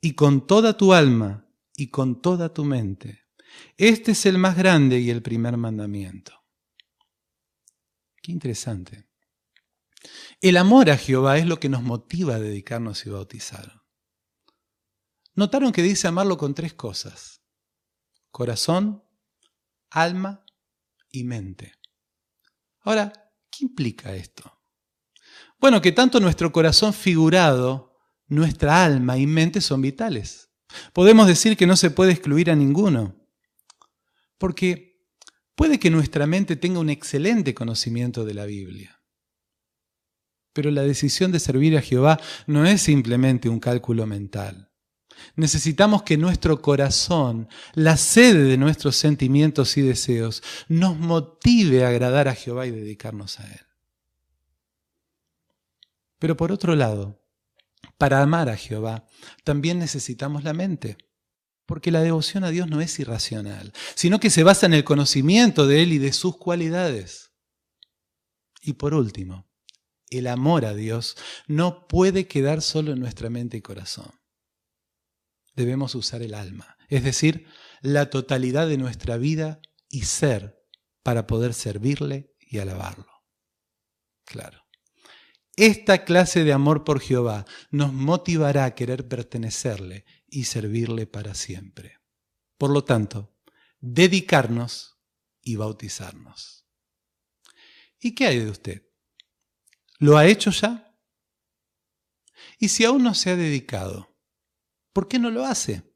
y 0.00 0.14
con 0.14 0.46
toda 0.48 0.76
tu 0.76 0.92
alma 0.92 1.48
y 1.76 1.88
con 1.88 2.20
toda 2.20 2.52
tu 2.52 2.64
mente. 2.64 3.22
Este 3.76 4.12
es 4.12 4.26
el 4.26 4.36
más 4.36 4.56
grande 4.56 4.98
y 4.98 5.10
el 5.10 5.22
primer 5.22 5.56
mandamiento. 5.56 6.32
Qué 8.20 8.32
interesante. 8.32 9.11
El 10.42 10.56
amor 10.56 10.90
a 10.90 10.98
Jehová 10.98 11.38
es 11.38 11.46
lo 11.46 11.60
que 11.60 11.68
nos 11.68 11.84
motiva 11.84 12.34
a 12.34 12.40
dedicarnos 12.40 13.06
y 13.06 13.10
bautizar. 13.10 13.84
Notaron 15.36 15.70
que 15.70 15.84
dice 15.84 16.08
amarlo 16.08 16.36
con 16.36 16.52
tres 16.52 16.74
cosas. 16.74 17.42
Corazón, 18.32 19.04
alma 19.88 20.44
y 21.12 21.22
mente. 21.22 21.74
Ahora, 22.80 23.12
¿qué 23.52 23.66
implica 23.66 24.16
esto? 24.16 24.60
Bueno, 25.60 25.80
que 25.80 25.92
tanto 25.92 26.18
nuestro 26.18 26.50
corazón 26.50 26.92
figurado, 26.92 27.96
nuestra 28.26 28.84
alma 28.84 29.18
y 29.18 29.28
mente 29.28 29.60
son 29.60 29.80
vitales. 29.80 30.50
Podemos 30.92 31.28
decir 31.28 31.56
que 31.56 31.68
no 31.68 31.76
se 31.76 31.92
puede 31.92 32.10
excluir 32.10 32.50
a 32.50 32.56
ninguno. 32.56 33.14
Porque 34.38 35.06
puede 35.54 35.78
que 35.78 35.90
nuestra 35.90 36.26
mente 36.26 36.56
tenga 36.56 36.80
un 36.80 36.90
excelente 36.90 37.54
conocimiento 37.54 38.24
de 38.24 38.34
la 38.34 38.44
Biblia. 38.44 39.01
Pero 40.52 40.70
la 40.70 40.82
decisión 40.82 41.32
de 41.32 41.40
servir 41.40 41.76
a 41.76 41.82
Jehová 41.82 42.20
no 42.46 42.66
es 42.66 42.82
simplemente 42.82 43.48
un 43.48 43.60
cálculo 43.60 44.06
mental. 44.06 44.70
Necesitamos 45.36 46.02
que 46.02 46.16
nuestro 46.16 46.60
corazón, 46.60 47.48
la 47.74 47.96
sede 47.96 48.44
de 48.44 48.56
nuestros 48.56 48.96
sentimientos 48.96 49.76
y 49.76 49.82
deseos, 49.82 50.42
nos 50.68 50.98
motive 50.98 51.84
a 51.84 51.88
agradar 51.88 52.28
a 52.28 52.34
Jehová 52.34 52.66
y 52.66 52.70
dedicarnos 52.70 53.40
a 53.40 53.50
Él. 53.50 53.60
Pero 56.18 56.36
por 56.36 56.52
otro 56.52 56.74
lado, 56.76 57.20
para 57.98 58.22
amar 58.22 58.48
a 58.48 58.56
Jehová, 58.56 59.06
también 59.44 59.78
necesitamos 59.78 60.44
la 60.44 60.52
mente. 60.52 60.98
Porque 61.66 61.90
la 61.90 62.02
devoción 62.02 62.44
a 62.44 62.50
Dios 62.50 62.68
no 62.68 62.80
es 62.80 62.98
irracional, 62.98 63.72
sino 63.94 64.20
que 64.20 64.30
se 64.30 64.42
basa 64.42 64.66
en 64.66 64.74
el 64.74 64.84
conocimiento 64.84 65.66
de 65.66 65.82
Él 65.82 65.92
y 65.92 65.98
de 65.98 66.12
sus 66.12 66.36
cualidades. 66.36 67.30
Y 68.60 68.74
por 68.74 68.94
último, 68.94 69.46
el 70.18 70.26
amor 70.26 70.64
a 70.64 70.74
Dios 70.74 71.16
no 71.46 71.86
puede 71.88 72.26
quedar 72.26 72.62
solo 72.62 72.92
en 72.92 73.00
nuestra 73.00 73.30
mente 73.30 73.56
y 73.56 73.62
corazón 73.62 74.22
debemos 75.54 75.94
usar 75.94 76.22
el 76.22 76.34
alma, 76.34 76.76
es 76.88 77.04
decir, 77.04 77.46
la 77.80 78.10
totalidad 78.10 78.68
de 78.68 78.78
nuestra 78.78 79.16
vida 79.16 79.60
y 79.88 80.02
ser 80.02 80.60
para 81.02 81.26
poder 81.26 81.54
servirle 81.54 82.34
y 82.38 82.58
alabarlo. 82.58 83.10
Claro. 84.24 84.62
Esta 85.56 86.04
clase 86.04 86.44
de 86.44 86.52
amor 86.52 86.84
por 86.84 87.00
Jehová 87.00 87.44
nos 87.70 87.92
motivará 87.92 88.64
a 88.64 88.74
querer 88.74 89.08
pertenecerle 89.08 90.06
y 90.26 90.44
servirle 90.44 91.06
para 91.06 91.34
siempre. 91.34 91.98
Por 92.56 92.70
lo 92.70 92.84
tanto, 92.84 93.36
dedicarnos 93.80 94.98
y 95.42 95.56
bautizarnos. 95.56 96.64
¿Y 98.00 98.14
qué 98.14 98.28
hay 98.28 98.38
de 98.38 98.50
usted? 98.50 98.86
¿Lo 100.02 100.16
ha 100.16 100.26
hecho 100.26 100.50
ya? 100.50 100.92
¿Y 102.58 102.70
si 102.70 102.84
aún 102.84 103.04
no 103.04 103.14
se 103.14 103.30
ha 103.30 103.36
dedicado? 103.36 104.18
¿Por 104.92 105.06
qué 105.06 105.20
no 105.20 105.30
lo 105.30 105.44
hace? 105.44 105.94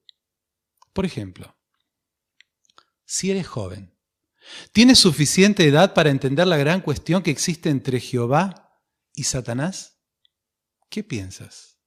Por 0.93 1.05
ejemplo, 1.05 1.57
si 3.05 3.33
eres 3.33 3.49
joven, 3.49 3.99
¿tienes 4.71 5.01
suficiente 5.01 5.67
edad 5.67 5.93
para 5.93 6.11
entender 6.11 6.47
la 6.47 6.57
gran 6.57 6.83
cuestión 6.83 7.21
que 7.21 7.33
existe 7.33 7.69
entre 7.69 7.99
Jehová 7.99 8.81
y 9.13 9.25
Satanás? 9.25 9.99
¿Qué 10.89 11.03
piensas? 11.03 11.81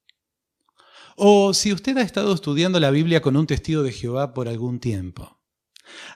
O 1.15 1.53
si 1.53 1.71
usted 1.71 1.97
ha 1.99 2.01
estado 2.01 2.33
estudiando 2.33 2.81
la 2.81 2.91
Biblia 2.91 3.21
con 3.21 3.37
un 3.37 3.47
testigo 3.47 3.81
de 3.81 3.93
Jehová 3.93 4.33
por 4.33 4.49
algún 4.49 4.81
tiempo, 4.81 5.41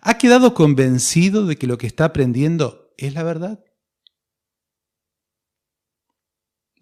¿ha 0.01 0.17
quedado 0.17 0.53
convencido 0.53 1.45
de 1.45 1.55
que 1.55 1.65
lo 1.65 1.77
que 1.77 1.87
está 1.87 2.03
aprendiendo 2.03 2.93
es 2.97 3.13
la 3.13 3.23
verdad? 3.23 3.63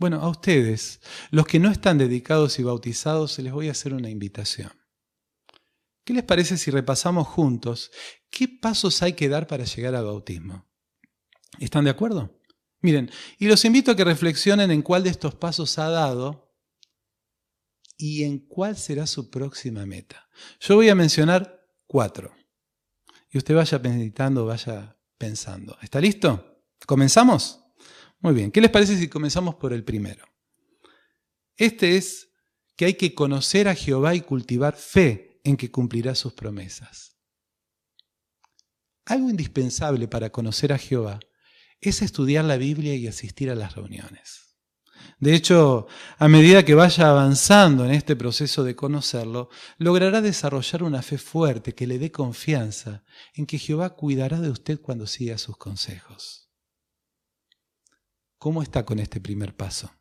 Bueno, 0.02 0.20
a 0.24 0.30
ustedes, 0.30 1.00
los 1.30 1.46
que 1.46 1.60
no 1.60 1.70
están 1.70 2.00
dedicados 2.00 2.58
y 2.58 2.64
bautizados, 2.64 3.38
les 3.38 3.54
voy 3.54 3.68
a 3.68 3.74
hacer 3.74 3.94
una 3.94 4.10
invitación. 4.10 4.72
¿Qué 6.04 6.14
les 6.14 6.24
parece 6.24 6.58
si 6.58 6.72
repasamos 6.72 7.28
juntos 7.28 7.92
qué 8.32 8.48
pasos 8.48 9.04
hay 9.04 9.14
que 9.14 9.30
dar 9.30 9.46
para 9.46 9.64
llegar 9.64 9.94
al 9.94 10.06
bautismo? 10.06 10.68
¿Están 11.60 11.84
de 11.84 11.92
acuerdo? 11.92 12.42
Miren, 12.80 13.12
y 13.38 13.46
los 13.46 13.64
invito 13.64 13.92
a 13.92 13.96
que 13.96 14.04
reflexionen 14.04 14.72
en 14.72 14.82
cuál 14.82 15.04
de 15.04 15.12
estos 15.12 15.36
pasos 15.36 15.78
ha 15.78 15.90
dado 15.92 16.52
y 17.96 18.24
en 18.24 18.40
cuál 18.40 18.78
será 18.78 19.06
su 19.06 19.30
próxima 19.30 19.86
meta. 19.86 20.28
Yo 20.62 20.78
voy 20.78 20.90
a 20.90 20.96
mencionar 20.96 21.64
cuatro. 21.86 22.34
Y 23.30 23.38
usted 23.38 23.54
vaya 23.54 23.78
meditando, 23.78 24.48
vaya 24.48 24.98
pensando. 25.20 25.78
¿Está 25.80 26.02
listo? 26.02 26.64
¿Comenzamos? 26.88 27.61
Muy 28.22 28.36
bien, 28.36 28.52
¿qué 28.52 28.62
les 28.62 28.70
parece 28.70 28.98
si 28.98 29.08
comenzamos 29.08 29.56
por 29.56 29.74
el 29.74 29.84
primero? 29.84 30.24
Este 31.58 31.98
es 31.98 32.30
que 32.76 32.86
hay 32.86 32.94
que 32.94 33.16
conocer 33.16 33.68
a 33.68 33.76
Jehová 33.76 34.14
y 34.14 34.22
cultivar 34.22 34.76
fe 34.76 35.42
en 35.44 35.58
que 35.58 35.72
cumplirá 35.72 36.14
sus 36.14 36.34
promesas. 36.34 37.18
Algo 39.06 39.30
indispensable 39.30 40.08
para 40.08 40.32
conocer 40.32 40.72
a 40.72 40.78
Jehová 40.78 41.20
es 41.80 42.04
estudiar 42.04 42.46
la 42.46 42.58
Biblia 42.58 42.96
y 42.96 43.08
asistir 43.08 43.50
a 43.50 43.56
las 43.56 43.76
reuniones. 43.76 44.56
De 45.20 45.34
hecho, 45.34 45.88
a 46.20 46.28
medida 46.28 46.64
que 46.64 46.76
vaya 46.76 47.10
avanzando 47.10 47.86
en 47.86 47.92
este 47.92 48.16
proceso 48.16 48.64
de 48.64 48.76
conocerlo, 48.76 49.50
logrará 49.78 50.22
desarrollar 50.22 50.84
una 50.84 51.02
fe 51.02 51.18
fuerte 51.18 51.74
que 51.74 51.88
le 51.88 51.98
dé 51.98 52.12
confianza 52.12 53.04
en 53.34 53.48
que 53.48 53.58
Jehová 53.58 53.96
cuidará 53.96 54.40
de 54.40 54.52
usted 54.52 54.80
cuando 54.80 55.08
siga 55.08 55.40
sus 55.40 55.58
consejos. 55.58 56.51
¿Cómo 58.42 58.64
está 58.64 58.84
con 58.86 58.98
este 58.98 59.22
primer 59.22 59.56
paso? 59.56 59.92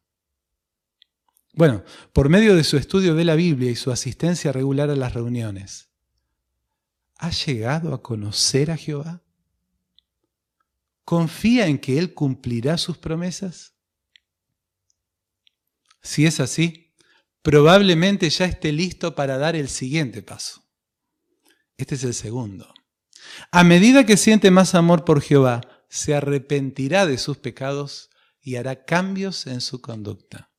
Bueno, 1.53 1.85
por 2.15 2.31
medio 2.31 2.57
de 2.57 2.65
su 2.65 2.79
estudio 2.79 3.15
de 3.15 3.27
la 3.27 3.35
Biblia 3.35 3.71
y 3.71 3.77
su 3.77 3.91
asistencia 3.91 4.51
regular 4.51 4.89
a 4.89 4.97
las 4.97 5.13
reuniones, 5.13 5.91
¿ha 7.19 7.29
llegado 7.29 7.93
a 7.93 8.03
conocer 8.03 8.71
a 8.71 8.79
Jehová? 8.79 9.23
¿Confía 11.05 11.67
en 11.67 11.79
que 11.79 11.99
Él 11.99 12.15
cumplirá 12.15 12.79
sus 12.79 12.97
promesas? 12.97 13.75
Si 16.01 16.25
es 16.25 16.41
así, 16.41 16.95
probablemente 17.43 18.31
ya 18.31 18.47
esté 18.47 18.73
listo 18.73 19.15
para 19.15 19.37
dar 19.37 19.55
el 19.55 19.69
siguiente 19.69 20.23
paso. 20.23 20.65
Este 21.77 21.95
es 21.95 22.05
el 22.05 22.15
segundo. 22.15 22.73
A 23.51 23.65
medida 23.65 24.07
que 24.07 24.17
siente 24.17 24.51
más 24.51 24.75
amor 24.75 25.05
por 25.05 25.21
Jehová, 25.21 25.61
se 25.91 26.15
arrepentirá 26.15 27.05
de 27.05 27.19
sus 27.19 27.37
pecados 27.37 28.10
y 28.43 28.57
hará 28.57 28.85
cambios 28.85 29.47
en 29.47 29.61
su 29.61 29.81
conducta. 29.81 30.51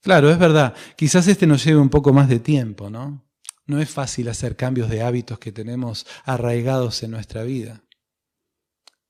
Claro, 0.00 0.30
es 0.30 0.38
verdad, 0.38 0.74
quizás 0.96 1.26
este 1.26 1.46
nos 1.46 1.64
lleve 1.64 1.80
un 1.80 1.90
poco 1.90 2.12
más 2.12 2.28
de 2.28 2.38
tiempo, 2.38 2.90
¿no? 2.90 3.28
No 3.66 3.80
es 3.80 3.90
fácil 3.90 4.28
hacer 4.28 4.56
cambios 4.56 4.88
de 4.88 5.02
hábitos 5.02 5.38
que 5.40 5.50
tenemos 5.50 6.06
arraigados 6.24 7.02
en 7.02 7.10
nuestra 7.10 7.42
vida. 7.42 7.82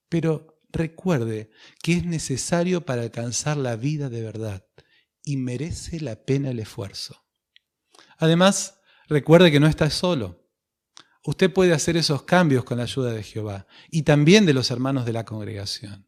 Pero 0.08 0.62
recuerde 0.70 1.50
que 1.82 1.92
es 1.94 2.04
necesario 2.06 2.86
para 2.86 3.02
alcanzar 3.02 3.58
la 3.58 3.76
vida 3.76 4.08
de 4.08 4.22
verdad 4.22 4.66
y 5.22 5.36
merece 5.36 6.00
la 6.00 6.24
pena 6.24 6.50
el 6.50 6.60
esfuerzo. 6.60 7.26
Además, 8.16 8.80
recuerde 9.08 9.50
que 9.50 9.60
no 9.60 9.66
está 9.66 9.90
solo. 9.90 10.48
Usted 11.24 11.52
puede 11.52 11.74
hacer 11.74 11.96
esos 11.96 12.22
cambios 12.22 12.64
con 12.64 12.78
la 12.78 12.84
ayuda 12.84 13.12
de 13.12 13.22
Jehová 13.22 13.66
y 13.90 14.04
también 14.04 14.46
de 14.46 14.54
los 14.54 14.70
hermanos 14.70 15.04
de 15.04 15.12
la 15.12 15.24
congregación. 15.24 16.05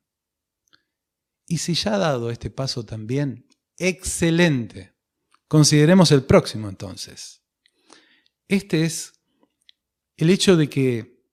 Y 1.48 1.58
si 1.58 1.74
ya 1.74 1.94
ha 1.94 1.98
dado 1.98 2.30
este 2.30 2.50
paso 2.50 2.84
también, 2.84 3.48
excelente. 3.78 4.94
Consideremos 5.48 6.12
el 6.12 6.24
próximo 6.24 6.68
entonces. 6.68 7.42
Este 8.46 8.84
es 8.84 9.14
el 10.18 10.28
hecho 10.28 10.56
de 10.56 10.68
que 10.68 11.24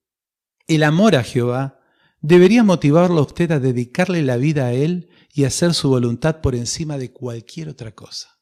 el 0.67 0.83
amor 0.83 1.15
a 1.17 1.23
Jehová 1.23 1.81
debería 2.21 2.63
motivarlo 2.63 3.19
a 3.19 3.25
usted 3.25 3.51
a 3.51 3.59
dedicarle 3.59 4.23
la 4.23 4.37
vida 4.37 4.67
a 4.67 4.73
Él 4.73 5.09
y 5.33 5.43
hacer 5.43 5.73
su 5.73 5.89
voluntad 5.89 6.39
por 6.39 6.55
encima 6.55 6.97
de 6.97 7.11
cualquier 7.11 7.67
otra 7.67 7.93
cosa. 7.93 8.39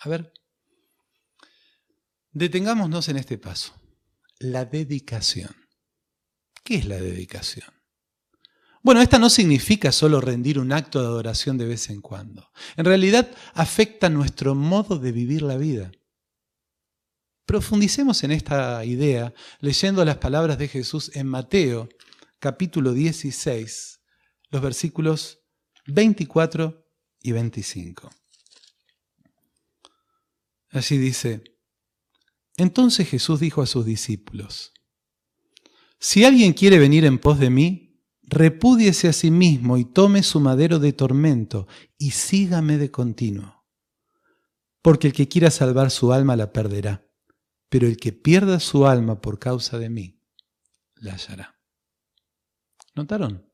A 0.00 0.10
ver, 0.10 0.30
detengámonos 2.32 3.08
en 3.08 3.16
este 3.16 3.38
paso. 3.38 3.72
La 4.38 4.66
dedicación. 4.66 5.56
¿Qué 6.62 6.74
es 6.76 6.86
la 6.86 6.96
dedicación? 6.96 7.75
Bueno, 8.86 9.02
esta 9.02 9.18
no 9.18 9.30
significa 9.30 9.90
solo 9.90 10.20
rendir 10.20 10.60
un 10.60 10.70
acto 10.70 11.00
de 11.00 11.08
adoración 11.08 11.58
de 11.58 11.66
vez 11.66 11.90
en 11.90 12.00
cuando. 12.00 12.52
En 12.76 12.84
realidad 12.84 13.28
afecta 13.52 14.08
nuestro 14.08 14.54
modo 14.54 15.00
de 15.00 15.10
vivir 15.10 15.42
la 15.42 15.56
vida. 15.56 15.90
Profundicemos 17.46 18.22
en 18.22 18.30
esta 18.30 18.84
idea 18.84 19.34
leyendo 19.58 20.04
las 20.04 20.18
palabras 20.18 20.56
de 20.56 20.68
Jesús 20.68 21.10
en 21.16 21.26
Mateo 21.26 21.88
capítulo 22.38 22.92
16, 22.92 24.00
los 24.50 24.62
versículos 24.62 25.40
24 25.86 26.86
y 27.22 27.32
25. 27.32 28.08
Así 30.70 30.96
dice, 30.96 31.42
entonces 32.56 33.08
Jesús 33.08 33.40
dijo 33.40 33.62
a 33.62 33.66
sus 33.66 33.84
discípulos, 33.84 34.72
si 35.98 36.24
alguien 36.24 36.52
quiere 36.52 36.78
venir 36.78 37.04
en 37.04 37.18
pos 37.18 37.40
de 37.40 37.50
mí, 37.50 37.85
repúdiese 38.26 39.08
a 39.08 39.12
sí 39.12 39.30
mismo 39.30 39.76
y 39.78 39.84
tome 39.84 40.22
su 40.22 40.40
madero 40.40 40.78
de 40.78 40.92
tormento 40.92 41.66
y 41.98 42.10
sígame 42.10 42.76
de 42.78 42.90
continuo. 42.90 43.64
Porque 44.82 45.08
el 45.08 45.12
que 45.12 45.28
quiera 45.28 45.50
salvar 45.50 45.90
su 45.90 46.12
alma 46.12 46.36
la 46.36 46.52
perderá, 46.52 47.08
pero 47.68 47.86
el 47.86 47.96
que 47.96 48.12
pierda 48.12 48.60
su 48.60 48.86
alma 48.86 49.20
por 49.20 49.38
causa 49.38 49.78
de 49.78 49.90
mí, 49.90 50.20
la 50.96 51.14
hallará. 51.14 51.60
¿Notaron? 52.94 53.52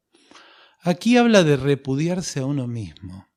Aquí 0.80 1.16
habla 1.16 1.44
de 1.44 1.56
repudiarse 1.56 2.40
a 2.40 2.46
uno 2.46 2.66
mismo. 2.66 3.28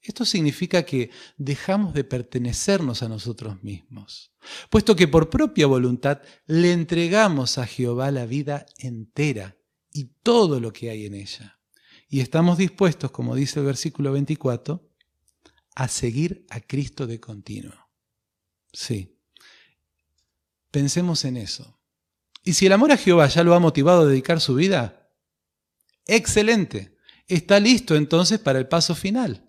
Esto 0.00 0.24
significa 0.24 0.82
que 0.82 1.10
dejamos 1.36 1.94
de 1.94 2.02
pertenecernos 2.02 3.04
a 3.04 3.08
nosotros 3.08 3.62
mismos, 3.62 4.32
puesto 4.68 4.96
que 4.96 5.06
por 5.06 5.30
propia 5.30 5.68
voluntad 5.68 6.22
le 6.46 6.72
entregamos 6.72 7.58
a 7.58 7.66
Jehová 7.66 8.10
la 8.10 8.26
vida 8.26 8.66
entera 8.78 9.61
y 9.92 10.04
todo 10.22 10.60
lo 10.60 10.72
que 10.72 10.90
hay 10.90 11.06
en 11.06 11.14
ella. 11.14 11.58
Y 12.08 12.20
estamos 12.20 12.58
dispuestos, 12.58 13.10
como 13.10 13.34
dice 13.34 13.60
el 13.60 13.66
versículo 13.66 14.12
24, 14.12 14.88
a 15.74 15.88
seguir 15.88 16.46
a 16.50 16.60
Cristo 16.60 17.06
de 17.06 17.20
continuo. 17.20 17.74
Sí. 18.72 19.18
Pensemos 20.70 21.24
en 21.24 21.36
eso. 21.36 21.78
Y 22.44 22.54
si 22.54 22.66
el 22.66 22.72
amor 22.72 22.92
a 22.92 22.96
Jehová 22.96 23.28
ya 23.28 23.44
lo 23.44 23.54
ha 23.54 23.60
motivado 23.60 24.02
a 24.02 24.06
dedicar 24.06 24.40
su 24.40 24.54
vida, 24.54 25.02
Excelente. 26.06 26.96
Está 27.26 27.60
listo 27.60 27.94
entonces 27.94 28.38
para 28.38 28.58
el 28.58 28.68
paso 28.68 28.94
final. 28.94 29.48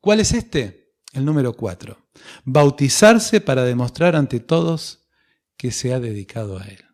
¿Cuál 0.00 0.20
es 0.20 0.32
este? 0.32 0.94
El 1.12 1.24
número 1.24 1.54
cuatro. 1.54 2.08
Bautizarse 2.44 3.40
para 3.40 3.64
demostrar 3.64 4.16
ante 4.16 4.40
todos 4.40 5.06
que 5.56 5.70
se 5.70 5.92
ha 5.94 6.00
dedicado 6.00 6.58
a 6.58 6.64
Él. 6.64 6.84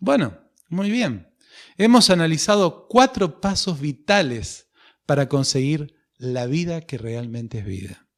Bueno, 0.00 0.38
muy 0.68 0.90
bien. 0.90 1.29
Hemos 1.76 2.10
analizado 2.10 2.86
cuatro 2.88 3.40
pasos 3.40 3.80
vitales 3.80 4.68
para 5.06 5.28
conseguir 5.28 5.94
la 6.16 6.46
vida 6.46 6.82
que 6.82 6.98
realmente 6.98 7.58
es 7.58 7.64
vida. 7.64 8.08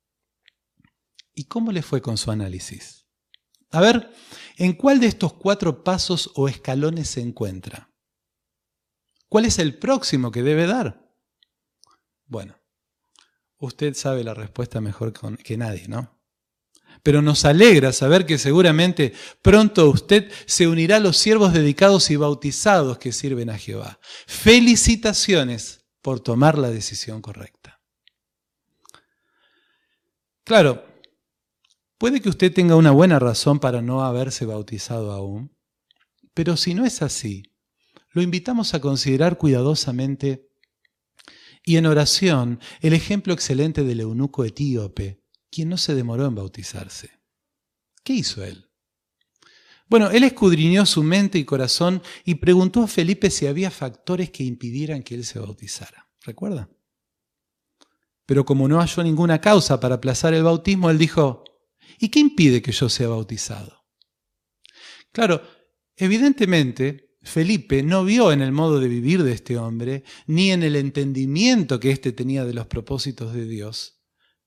¿Y 1.35 1.45
cómo 1.45 1.73
le 1.73 1.83
fue 1.83 2.03
con 2.03 2.18
su 2.18 2.31
análisis? 2.31 3.07
A 3.71 3.81
ver, 3.81 4.12
¿en 4.57 4.75
cuál 4.75 5.01
de 5.01 5.07
estos 5.07 5.33
cuatro 5.33 5.83
pasos 5.83 6.31
o 6.35 6.49
escalones 6.49 7.09
se 7.09 7.23
encuentra? 7.23 7.90
¿Cuál 9.29 9.47
es 9.47 9.59
el 9.59 9.79
próximo 9.79 10.31
que 10.31 10.42
debe 10.42 10.66
dar? 10.66 11.11
Bueno, 12.27 12.61
usted 13.57 13.95
sabe 13.95 14.25
la 14.25 14.35
respuesta 14.35 14.83
mejor 14.83 15.14
que 15.38 15.57
nadie, 15.57 15.88
¿no? 15.88 16.12
Pero 17.03 17.21
nos 17.21 17.45
alegra 17.45 17.93
saber 17.93 18.27
que 18.27 18.38
seguramente 18.38 19.12
pronto 19.43 19.91
usted 19.91 20.31
se 20.47 20.69
unirá 20.69 20.97
a 20.97 21.01
los 21.01 21.17
siervos 21.17 21.53
dedicados 21.53 22.11
y 22.11 22.17
bautizados 22.17 22.99
que 22.99 23.12
sirven 23.12 23.51
a 23.51 23.59
Jehová. 23.59 23.99
Felicitaciones 24.27 25.85
por 26.01 26.21
tomar 26.21 26.59
la 26.59 26.71
decisión 26.71 27.23
correcta. 27.23 27.81
Claro, 30.45 30.85
puede 31.99 32.21
que 32.21 32.29
usted 32.29 32.53
tenga 32.53 32.77
una 32.77 32.91
buena 32.91 33.19
razón 33.19 33.61
para 33.61 33.81
no 33.81 34.05
haberse 34.05 34.45
bautizado 34.45 35.12
aún, 35.12 35.57
pero 36.35 36.57
si 36.57 36.75
no 36.75 36.85
es 36.85 37.03
así, 37.03 37.45
lo 38.11 38.23
invitamos 38.23 38.75
a 38.75 38.81
considerar 38.81 39.38
cuidadosamente 39.38 40.49
y 41.65 41.77
en 41.77 41.87
oración 41.87 42.61
el 42.81 42.93
ejemplo 42.93 43.33
excelente 43.33 43.85
del 43.85 44.01
eunuco 44.01 44.45
etíope, 44.45 45.22
quien 45.53 45.69
no 45.69 45.77
se 45.77 45.95
demoró 45.95 46.27
en 46.27 46.35
bautizarse. 46.35 47.11
¿Qué 48.03 48.15
hizo 48.15 48.43
él? 48.43 48.71
Bueno, 49.87 50.11
él 50.11 50.25
escudriñó 50.25 50.87
su 50.87 51.03
mente 51.03 51.38
y 51.38 51.45
corazón 51.45 52.03
y 52.25 52.37
preguntó 52.37 52.83
a 52.83 52.88
Felipe 52.88 53.29
si 53.29 53.47
había 53.47 53.71
factores 53.71 54.31
que 54.31 54.43
impidieran 54.43 55.03
que 55.03 55.15
él 55.15 55.27
se 55.27 55.38
bautizara. 55.38 56.09
¿Recuerda? 56.23 56.71
Pero 58.25 58.47
como 58.47 58.67
no 58.67 58.81
halló 58.81 59.03
ninguna 59.03 59.41
causa 59.41 59.79
para 59.79 59.97
aplazar 59.97 60.33
el 60.33 60.43
bautismo, 60.43 60.88
él 60.88 60.97
dijo, 60.97 61.45
¿y 61.99 62.09
qué 62.09 62.21
impide 62.21 62.62
que 62.62 62.73
yo 62.73 62.88
sea 62.88 63.09
bautizado? 63.09 63.85
Claro, 65.12 65.43
evidentemente 65.97 67.19
Felipe 67.21 67.83
no 67.83 68.05
vio 68.05 68.33
en 68.33 68.41
el 68.41 68.53
modo 68.53 68.81
de 68.81 68.88
vivir 68.88 69.23
de 69.23 69.33
este 69.33 69.59
hombre, 69.59 70.05
ni 70.27 70.51
en 70.51 70.62
el 70.62 70.77
entendimiento 70.77 71.79
que 71.79 71.91
éste 71.91 72.12
tenía 72.12 72.47
de 72.47 72.55
los 72.55 72.67
propósitos 72.67 73.35
de 73.35 73.45
Dios, 73.47 74.02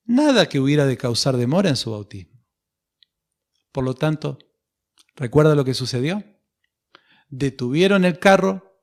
nada 0.05 0.47
que 0.47 0.59
hubiera 0.59 0.85
de 0.85 0.97
causar 0.97 1.37
demora 1.37 1.69
en 1.69 1.75
su 1.75 1.91
bautismo. 1.91 2.43
Por 3.71 3.83
lo 3.83 3.93
tanto, 3.93 4.39
¿recuerda 5.15 5.55
lo 5.55 5.65
que 5.65 5.73
sucedió? 5.73 6.23
Detuvieron 7.29 8.05
el 8.05 8.19
carro, 8.19 8.81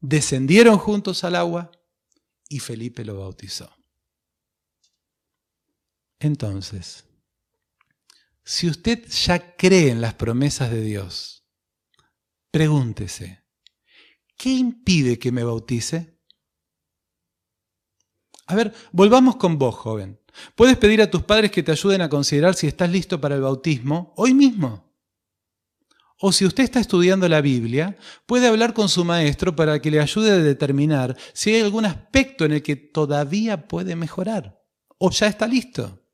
descendieron 0.00 0.78
juntos 0.78 1.24
al 1.24 1.34
agua 1.34 1.70
y 2.48 2.60
Felipe 2.60 3.04
lo 3.04 3.18
bautizó. 3.18 3.70
Entonces, 6.20 7.04
si 8.44 8.68
usted 8.68 9.06
ya 9.08 9.56
cree 9.56 9.90
en 9.90 10.00
las 10.00 10.14
promesas 10.14 10.70
de 10.70 10.80
Dios, 10.80 11.38
Pregúntese, 12.50 13.44
¿qué 14.38 14.50
impide 14.50 15.18
que 15.18 15.32
me 15.32 15.44
bautice? 15.44 16.17
A 18.48 18.54
ver, 18.54 18.72
volvamos 18.92 19.36
con 19.36 19.58
vos, 19.58 19.74
joven. 19.74 20.18
Puedes 20.54 20.78
pedir 20.78 21.02
a 21.02 21.10
tus 21.10 21.22
padres 21.22 21.50
que 21.50 21.62
te 21.62 21.70
ayuden 21.70 22.00
a 22.00 22.08
considerar 22.08 22.54
si 22.54 22.66
estás 22.66 22.90
listo 22.90 23.20
para 23.20 23.34
el 23.34 23.42
bautismo 23.42 24.14
hoy 24.16 24.32
mismo. 24.32 24.90
O 26.18 26.32
si 26.32 26.46
usted 26.46 26.64
está 26.64 26.80
estudiando 26.80 27.28
la 27.28 27.42
Biblia, 27.42 27.98
puede 28.24 28.48
hablar 28.48 28.72
con 28.72 28.88
su 28.88 29.04
maestro 29.04 29.54
para 29.54 29.80
que 29.82 29.90
le 29.90 30.00
ayude 30.00 30.32
a 30.32 30.38
determinar 30.38 31.14
si 31.34 31.54
hay 31.54 31.60
algún 31.60 31.84
aspecto 31.84 32.46
en 32.46 32.52
el 32.52 32.62
que 32.62 32.74
todavía 32.74 33.68
puede 33.68 33.94
mejorar. 33.96 34.64
O 34.96 35.10
ya 35.10 35.26
está 35.26 35.46
listo. 35.46 36.08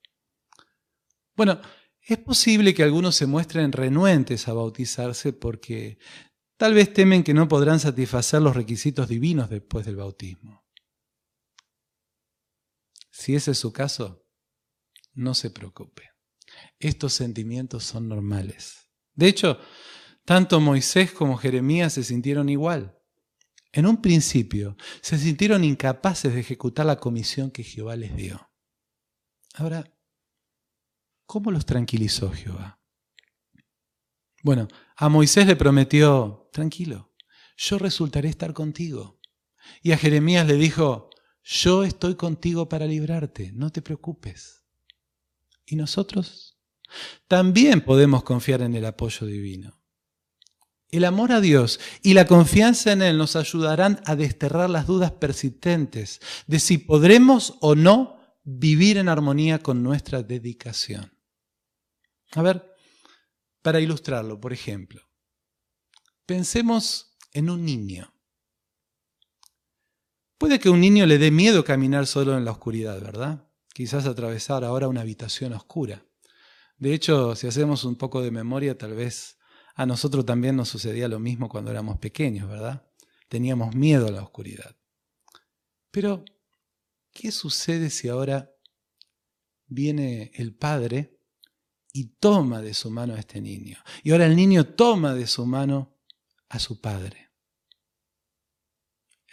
Bueno, 1.37 1.61
es 2.03 2.19
posible 2.19 2.75
que 2.75 2.83
algunos 2.83 3.15
se 3.15 3.27
muestren 3.27 3.71
renuentes 3.71 4.49
a 4.49 4.55
bautizarse 4.55 5.33
porque 5.33 5.99
tal 6.57 6.75
vez 6.75 6.93
temen 6.93 7.23
que 7.23 7.33
no 7.33 7.47
podrán 7.47 7.79
satisfacer 7.79 8.43
los 8.43 8.57
requisitos 8.57 9.09
divinos 9.09 9.49
después 9.51 9.87
del 9.87 9.97
bautismo. 9.97 10.64
Si 13.15 13.37
ese 13.37 13.53
es 13.53 13.59
su 13.59 13.73
caso, 13.73 14.27
no 15.13 15.35
se 15.35 15.51
preocupe. 15.51 16.11
Estos 16.81 17.13
sentimientos 17.13 17.85
son 17.85 18.09
normales. 18.09 18.89
De 19.15 19.29
hecho, 19.29 19.61
tanto 20.25 20.59
Moisés 20.59 21.13
como 21.13 21.37
Jeremías 21.37 21.93
se 21.93 22.03
sintieron 22.03 22.49
igual. 22.49 22.99
En 23.71 23.87
un 23.87 24.03
principio 24.03 24.77
se 25.01 25.17
sintieron 25.17 25.63
incapaces 25.63 26.35
de 26.35 26.41
ejecutar 26.41 26.87
la 26.87 26.97
comisión 26.97 27.51
que 27.53 27.63
Jehová 27.63 27.95
les 27.95 28.17
dio. 28.17 28.51
Ahora, 29.55 29.95
¿Cómo 31.27 31.51
los 31.51 31.67
tranquilizó 31.67 32.31
Jehová? 32.31 32.81
Bueno, 34.43 34.69
a 34.97 35.09
Moisés 35.09 35.47
le 35.47 35.57
prometió, 35.57 36.49
tranquilo, 36.53 37.13
yo 37.57 37.79
resultaré 37.79 38.29
estar 38.29 38.53
contigo. 38.53 39.21
Y 39.83 39.93
a 39.93 39.97
Jeremías 39.97 40.47
le 40.47 40.55
dijo, 40.55 41.09
yo 41.45 41.85
estoy 41.85 42.15
contigo 42.15 42.69
para 42.69 42.87
librarte, 42.87 43.53
no 43.53 43.71
te 43.71 43.83
preocupes. 43.83 44.65
¿Y 45.67 45.77
nosotros? 45.77 46.59
También 47.29 47.83
podemos 47.83 48.23
confiar 48.23 48.63
en 48.63 48.75
el 48.75 48.85
apoyo 48.85 49.27
divino. 49.27 49.81
El 50.91 51.05
amor 51.05 51.33
a 51.33 51.41
Dios 51.41 51.81
y 52.03 52.15
la 52.15 52.27
confianza 52.27 52.93
en 52.93 53.03
Él 53.03 53.19
nos 53.19 53.37
ayudarán 53.37 54.01
a 54.07 54.17
desterrar 54.17 54.71
las 54.71 54.87
dudas 54.87 55.13
persistentes 55.13 56.21
de 56.47 56.61
si 56.61 56.79
podremos 56.79 57.55
o 57.61 57.75
no 57.75 58.21
vivir 58.45 58.99
en 58.99 59.09
armonía 59.09 59.59
con 59.59 59.83
nuestra 59.83 60.23
dedicación. 60.23 61.19
A 62.33 62.43
ver, 62.43 62.75
para 63.61 63.81
ilustrarlo, 63.81 64.41
por 64.41 64.53
ejemplo, 64.53 65.03
pensemos 66.27 67.17
en 67.33 67.51
un 67.51 67.65
niño. 67.65 68.14
Puede 70.39 70.59
que 70.59 70.69
a 70.69 70.73
un 70.73 70.81
niño 70.81 71.07
le 71.07 71.19
dé 71.19 71.31
miedo 71.31 71.65
caminar 71.65 72.07
solo 72.07 72.37
en 72.37 72.45
la 72.45 72.51
oscuridad, 72.51 73.01
¿verdad? 73.01 73.49
Quizás 73.73 74.07
atravesar 74.07 74.65
ahora 74.65 74.89
una 74.89 75.03
habitación 75.03 75.53
oscura. 75.53 76.05
De 76.77 76.93
hecho, 76.93 77.37
si 77.37 77.47
hacemos 77.47 77.85
un 77.85 77.97
poco 77.97 78.21
de 78.21 78.31
memoria, 78.31 78.77
tal 78.77 78.95
vez 78.95 79.39
a 79.75 79.87
nosotros 79.87 80.27
también 80.27 80.57
nos 80.57 80.69
sucedía 80.69 81.09
lo 81.09 81.19
mismo 81.19 81.49
cuando 81.49 81.71
éramos 81.71 81.99
pequeños, 81.99 82.49
¿verdad? 82.49 82.87
Teníamos 83.29 83.75
miedo 83.75 84.09
a 84.09 84.11
la 84.11 84.23
oscuridad. 84.23 84.77
Pero, 85.91 86.25
¿qué 87.13 87.31
sucede 87.31 87.91
si 87.91 88.09
ahora 88.09 88.53
viene 89.67 90.33
el 90.35 90.55
padre 90.55 91.21
y 91.93 92.17
toma 92.17 92.61
de 92.61 92.75
su 92.75 92.91
mano 92.91 93.15
a 93.15 93.21
este 93.21 93.41
niño? 93.41 93.79
Y 94.03 94.11
ahora 94.11 94.27
el 94.27 94.35
niño 94.35 94.67
toma 94.67 95.15
de 95.15 95.27
su 95.27 95.47
mano 95.47 95.97
a 96.49 96.59
su 96.59 96.81
padre. 96.81 97.31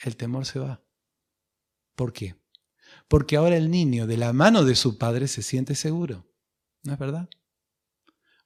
El 0.04 0.16
temor 0.16 0.46
se 0.46 0.60
va. 0.60 0.84
¿Por 2.02 2.14
qué? 2.14 2.36
Porque 3.08 3.38
ahora 3.38 3.58
el 3.58 3.70
niño 3.70 4.08
de 4.08 4.18
la 4.18 4.34
mano 4.34 4.66
de 4.66 4.74
su 4.74 4.98
padre 4.98 5.28
se 5.28 5.44
siente 5.44 5.76
seguro. 5.76 6.28
¿No 6.82 6.94
es 6.94 6.98
verdad? 6.98 7.30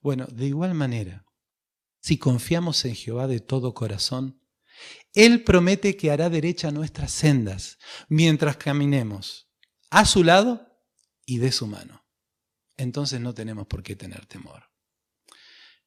Bueno, 0.02 0.26
de 0.26 0.48
igual 0.48 0.74
manera, 0.74 1.26
si 2.02 2.18
confiamos 2.18 2.84
en 2.84 2.96
Jehová 2.96 3.28
de 3.28 3.40
todo 3.40 3.74
corazón, 3.74 4.42
Él 5.14 5.46
promete 5.46 5.96
que 5.96 6.12
hará 6.12 6.30
derecha 6.30 6.70
nuestras 6.70 7.14
sendas 7.14 7.78
mientras 8.10 8.58
caminemos 8.58 9.48
a 9.90 10.04
su 10.04 10.26
lado 10.26 10.78
y 11.26 11.38
de 11.38 11.54
su 11.54 11.66
mano. 11.66 12.06
Entonces 12.76 13.22
no 13.22 13.34
tenemos 13.34 13.68
por 13.68 13.84
qué 13.84 13.96
tener 13.96 14.26
temor. 14.26 14.70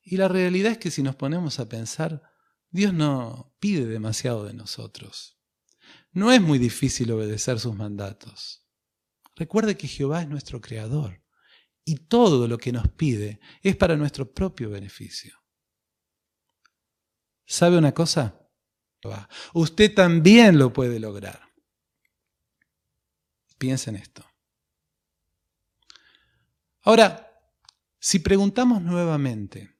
Y 0.00 0.16
la 0.16 0.28
realidad 0.28 0.72
es 0.72 0.78
que 0.78 0.90
si 0.90 1.02
nos 1.02 1.16
ponemos 1.16 1.60
a 1.60 1.68
pensar, 1.68 2.32
Dios 2.70 2.94
no 2.94 3.54
pide 3.60 3.84
demasiado 3.84 4.46
de 4.46 4.54
nosotros. 4.54 5.37
No 6.12 6.32
es 6.32 6.40
muy 6.40 6.58
difícil 6.58 7.12
obedecer 7.12 7.60
sus 7.60 7.74
mandatos. 7.74 8.64
Recuerde 9.36 9.76
que 9.76 9.86
Jehová 9.86 10.22
es 10.22 10.28
nuestro 10.28 10.60
creador 10.60 11.22
y 11.84 11.96
todo 11.96 12.48
lo 12.48 12.58
que 12.58 12.72
nos 12.72 12.88
pide 12.88 13.40
es 13.62 13.76
para 13.76 13.96
nuestro 13.96 14.32
propio 14.32 14.70
beneficio. 14.70 15.38
¿Sabe 17.46 17.78
una 17.78 17.92
cosa? 17.92 18.38
Usted 19.54 19.94
también 19.94 20.58
lo 20.58 20.72
puede 20.72 20.98
lograr. 20.98 21.40
Piensa 23.56 23.90
en 23.90 23.96
esto. 23.96 24.24
Ahora, 26.82 27.28
si 27.98 28.18
preguntamos 28.18 28.82
nuevamente, 28.82 29.76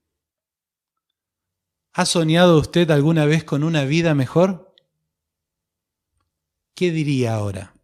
¿ha 1.92 2.04
soñado 2.06 2.58
usted 2.58 2.90
alguna 2.90 3.24
vez 3.24 3.44
con 3.44 3.62
una 3.64 3.84
vida 3.84 4.14
mejor? 4.14 4.67
¿Qué 6.78 6.92
diría 6.92 7.34
ahora? 7.34 7.74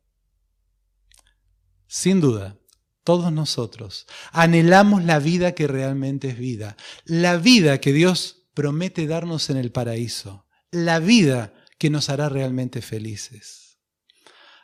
Sin 1.89 2.21
duda, 2.21 2.57
todos 3.03 3.33
nosotros 3.33 4.07
anhelamos 4.31 5.03
la 5.03 5.19
vida 5.19 5.51
que 5.51 5.67
realmente 5.67 6.29
es 6.29 6.39
vida, 6.39 6.77
la 7.05 7.37
vida 7.37 7.81
que 7.81 7.93
Dios 7.93 8.45
promete 8.55 9.09
darnos 9.09 9.51
en 9.51 9.57
el 9.57 9.73
paraíso, 9.73 10.47
la 10.71 11.01
vida 11.01 11.53
que 11.77 11.91
nos 11.91 12.09
hará 12.09 12.29
realmente 12.29 12.83
felices. 12.83 13.81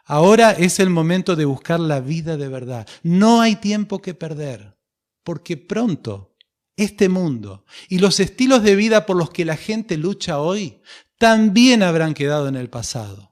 Ahora 0.05 0.53
es 0.53 0.79
el 0.79 0.91
momento 0.91 1.35
de 1.35 1.45
buscar 1.45 1.81
la 1.81 1.99
vida 1.99 2.37
de 2.37 2.47
verdad. 2.47 2.87
No 3.03 3.41
hay 3.41 3.57
tiempo 3.57 4.01
que 4.01 4.15
perder, 4.15 4.79
porque 5.25 5.57
pronto 5.57 6.37
este 6.77 7.09
mundo 7.09 7.65
y 7.89 7.99
los 7.99 8.21
estilos 8.21 8.63
de 8.63 8.77
vida 8.77 9.07
por 9.07 9.17
los 9.17 9.31
que 9.31 9.45
la 9.45 9.57
gente 9.57 9.97
lucha 9.97 10.39
hoy 10.39 10.83
también 11.19 11.83
habrán 11.83 12.15
quedado 12.15 12.47
en 12.47 12.55
el 12.55 12.71
pasado. 12.71 13.30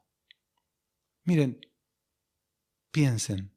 Miren, 1.28 1.60
piensen, 2.90 3.54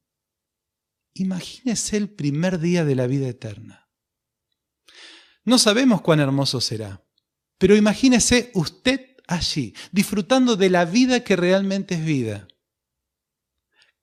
imagínese 1.13 1.95
el 1.95 2.09
primer 2.09 2.59
día 2.59 2.83
de 2.83 2.95
la 2.95 3.07
vida 3.07 3.29
eterna. 3.29 3.89
No 5.45 5.57
sabemos 5.57 6.01
cuán 6.01 6.19
hermoso 6.19 6.59
será, 6.59 7.07
pero 7.57 7.77
imagínese 7.77 8.51
usted 8.55 9.15
allí, 9.25 9.73
disfrutando 9.93 10.57
de 10.57 10.69
la 10.69 10.83
vida 10.83 11.23
que 11.23 11.37
realmente 11.37 11.95
es 11.95 12.03
vida. 12.03 12.45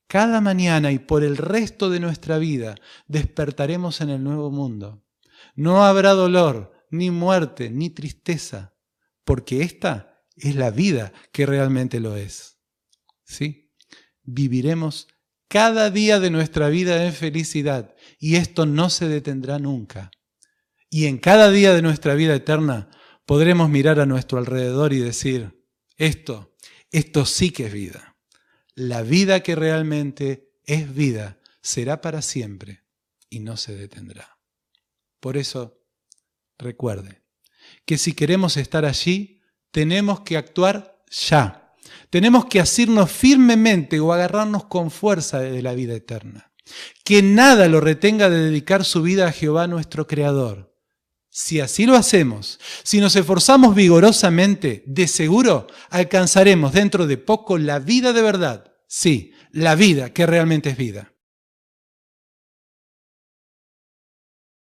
Cada 0.06 0.40
mañana 0.40 0.90
y 0.90 0.98
por 0.98 1.22
el 1.22 1.36
resto 1.36 1.90
de 1.90 2.00
nuestra 2.00 2.38
vida 2.38 2.74
despertaremos 3.06 4.00
en 4.00 4.08
el 4.08 4.24
nuevo 4.24 4.50
mundo. 4.50 5.04
No 5.54 5.84
habrá 5.84 6.12
dolor, 6.12 6.72
ni 6.90 7.10
muerte, 7.10 7.68
ni 7.68 7.90
tristeza, 7.90 8.74
porque 9.26 9.60
esta 9.60 10.24
es 10.36 10.56
la 10.56 10.70
vida 10.70 11.12
que 11.32 11.44
realmente 11.44 12.00
lo 12.00 12.16
es. 12.16 12.57
¿Sí? 13.28 13.70
Viviremos 14.22 15.06
cada 15.46 15.90
día 15.90 16.18
de 16.18 16.30
nuestra 16.30 16.68
vida 16.68 17.04
en 17.06 17.12
felicidad 17.12 17.94
y 18.18 18.36
esto 18.36 18.66
no 18.66 18.90
se 18.90 19.08
detendrá 19.08 19.58
nunca. 19.58 20.10
Y 20.90 21.06
en 21.06 21.18
cada 21.18 21.50
día 21.50 21.74
de 21.74 21.82
nuestra 21.82 22.14
vida 22.14 22.34
eterna 22.34 22.90
podremos 23.26 23.68
mirar 23.68 24.00
a 24.00 24.06
nuestro 24.06 24.38
alrededor 24.38 24.92
y 24.92 24.98
decir, 24.98 25.64
esto, 25.96 26.56
esto 26.90 27.26
sí 27.26 27.50
que 27.50 27.66
es 27.66 27.72
vida. 27.72 28.16
La 28.74 29.02
vida 29.02 29.40
que 29.40 29.54
realmente 29.54 30.50
es 30.64 30.94
vida 30.94 31.38
será 31.60 32.00
para 32.00 32.22
siempre 32.22 32.84
y 33.28 33.40
no 33.40 33.56
se 33.56 33.76
detendrá. 33.76 34.38
Por 35.20 35.36
eso, 35.36 35.84
recuerde 36.58 37.22
que 37.84 37.98
si 37.98 38.12
queremos 38.12 38.56
estar 38.56 38.84
allí, 38.84 39.40
tenemos 39.70 40.20
que 40.20 40.36
actuar 40.36 41.02
ya 41.10 41.67
tenemos 42.10 42.46
que 42.46 42.60
asirnos 42.60 43.10
firmemente 43.10 44.00
o 44.00 44.12
agarrarnos 44.12 44.64
con 44.64 44.90
fuerza 44.90 45.40
de 45.40 45.62
la 45.62 45.74
vida 45.74 45.94
eterna. 45.94 46.52
Que 47.04 47.22
nada 47.22 47.68
lo 47.68 47.80
retenga 47.80 48.28
de 48.28 48.38
dedicar 48.38 48.84
su 48.84 49.02
vida 49.02 49.28
a 49.28 49.32
Jehová 49.32 49.66
nuestro 49.66 50.06
Creador. 50.06 50.74
Si 51.30 51.60
así 51.60 51.86
lo 51.86 51.94
hacemos, 51.94 52.58
si 52.82 53.00
nos 53.00 53.14
esforzamos 53.14 53.74
vigorosamente, 53.74 54.82
de 54.86 55.06
seguro 55.06 55.66
alcanzaremos 55.90 56.72
dentro 56.72 57.06
de 57.06 57.16
poco 57.16 57.58
la 57.58 57.78
vida 57.78 58.12
de 58.12 58.22
verdad. 58.22 58.72
Sí, 58.88 59.32
la 59.52 59.74
vida 59.74 60.12
que 60.12 60.26
realmente 60.26 60.70
es 60.70 60.76
vida. 60.76 61.12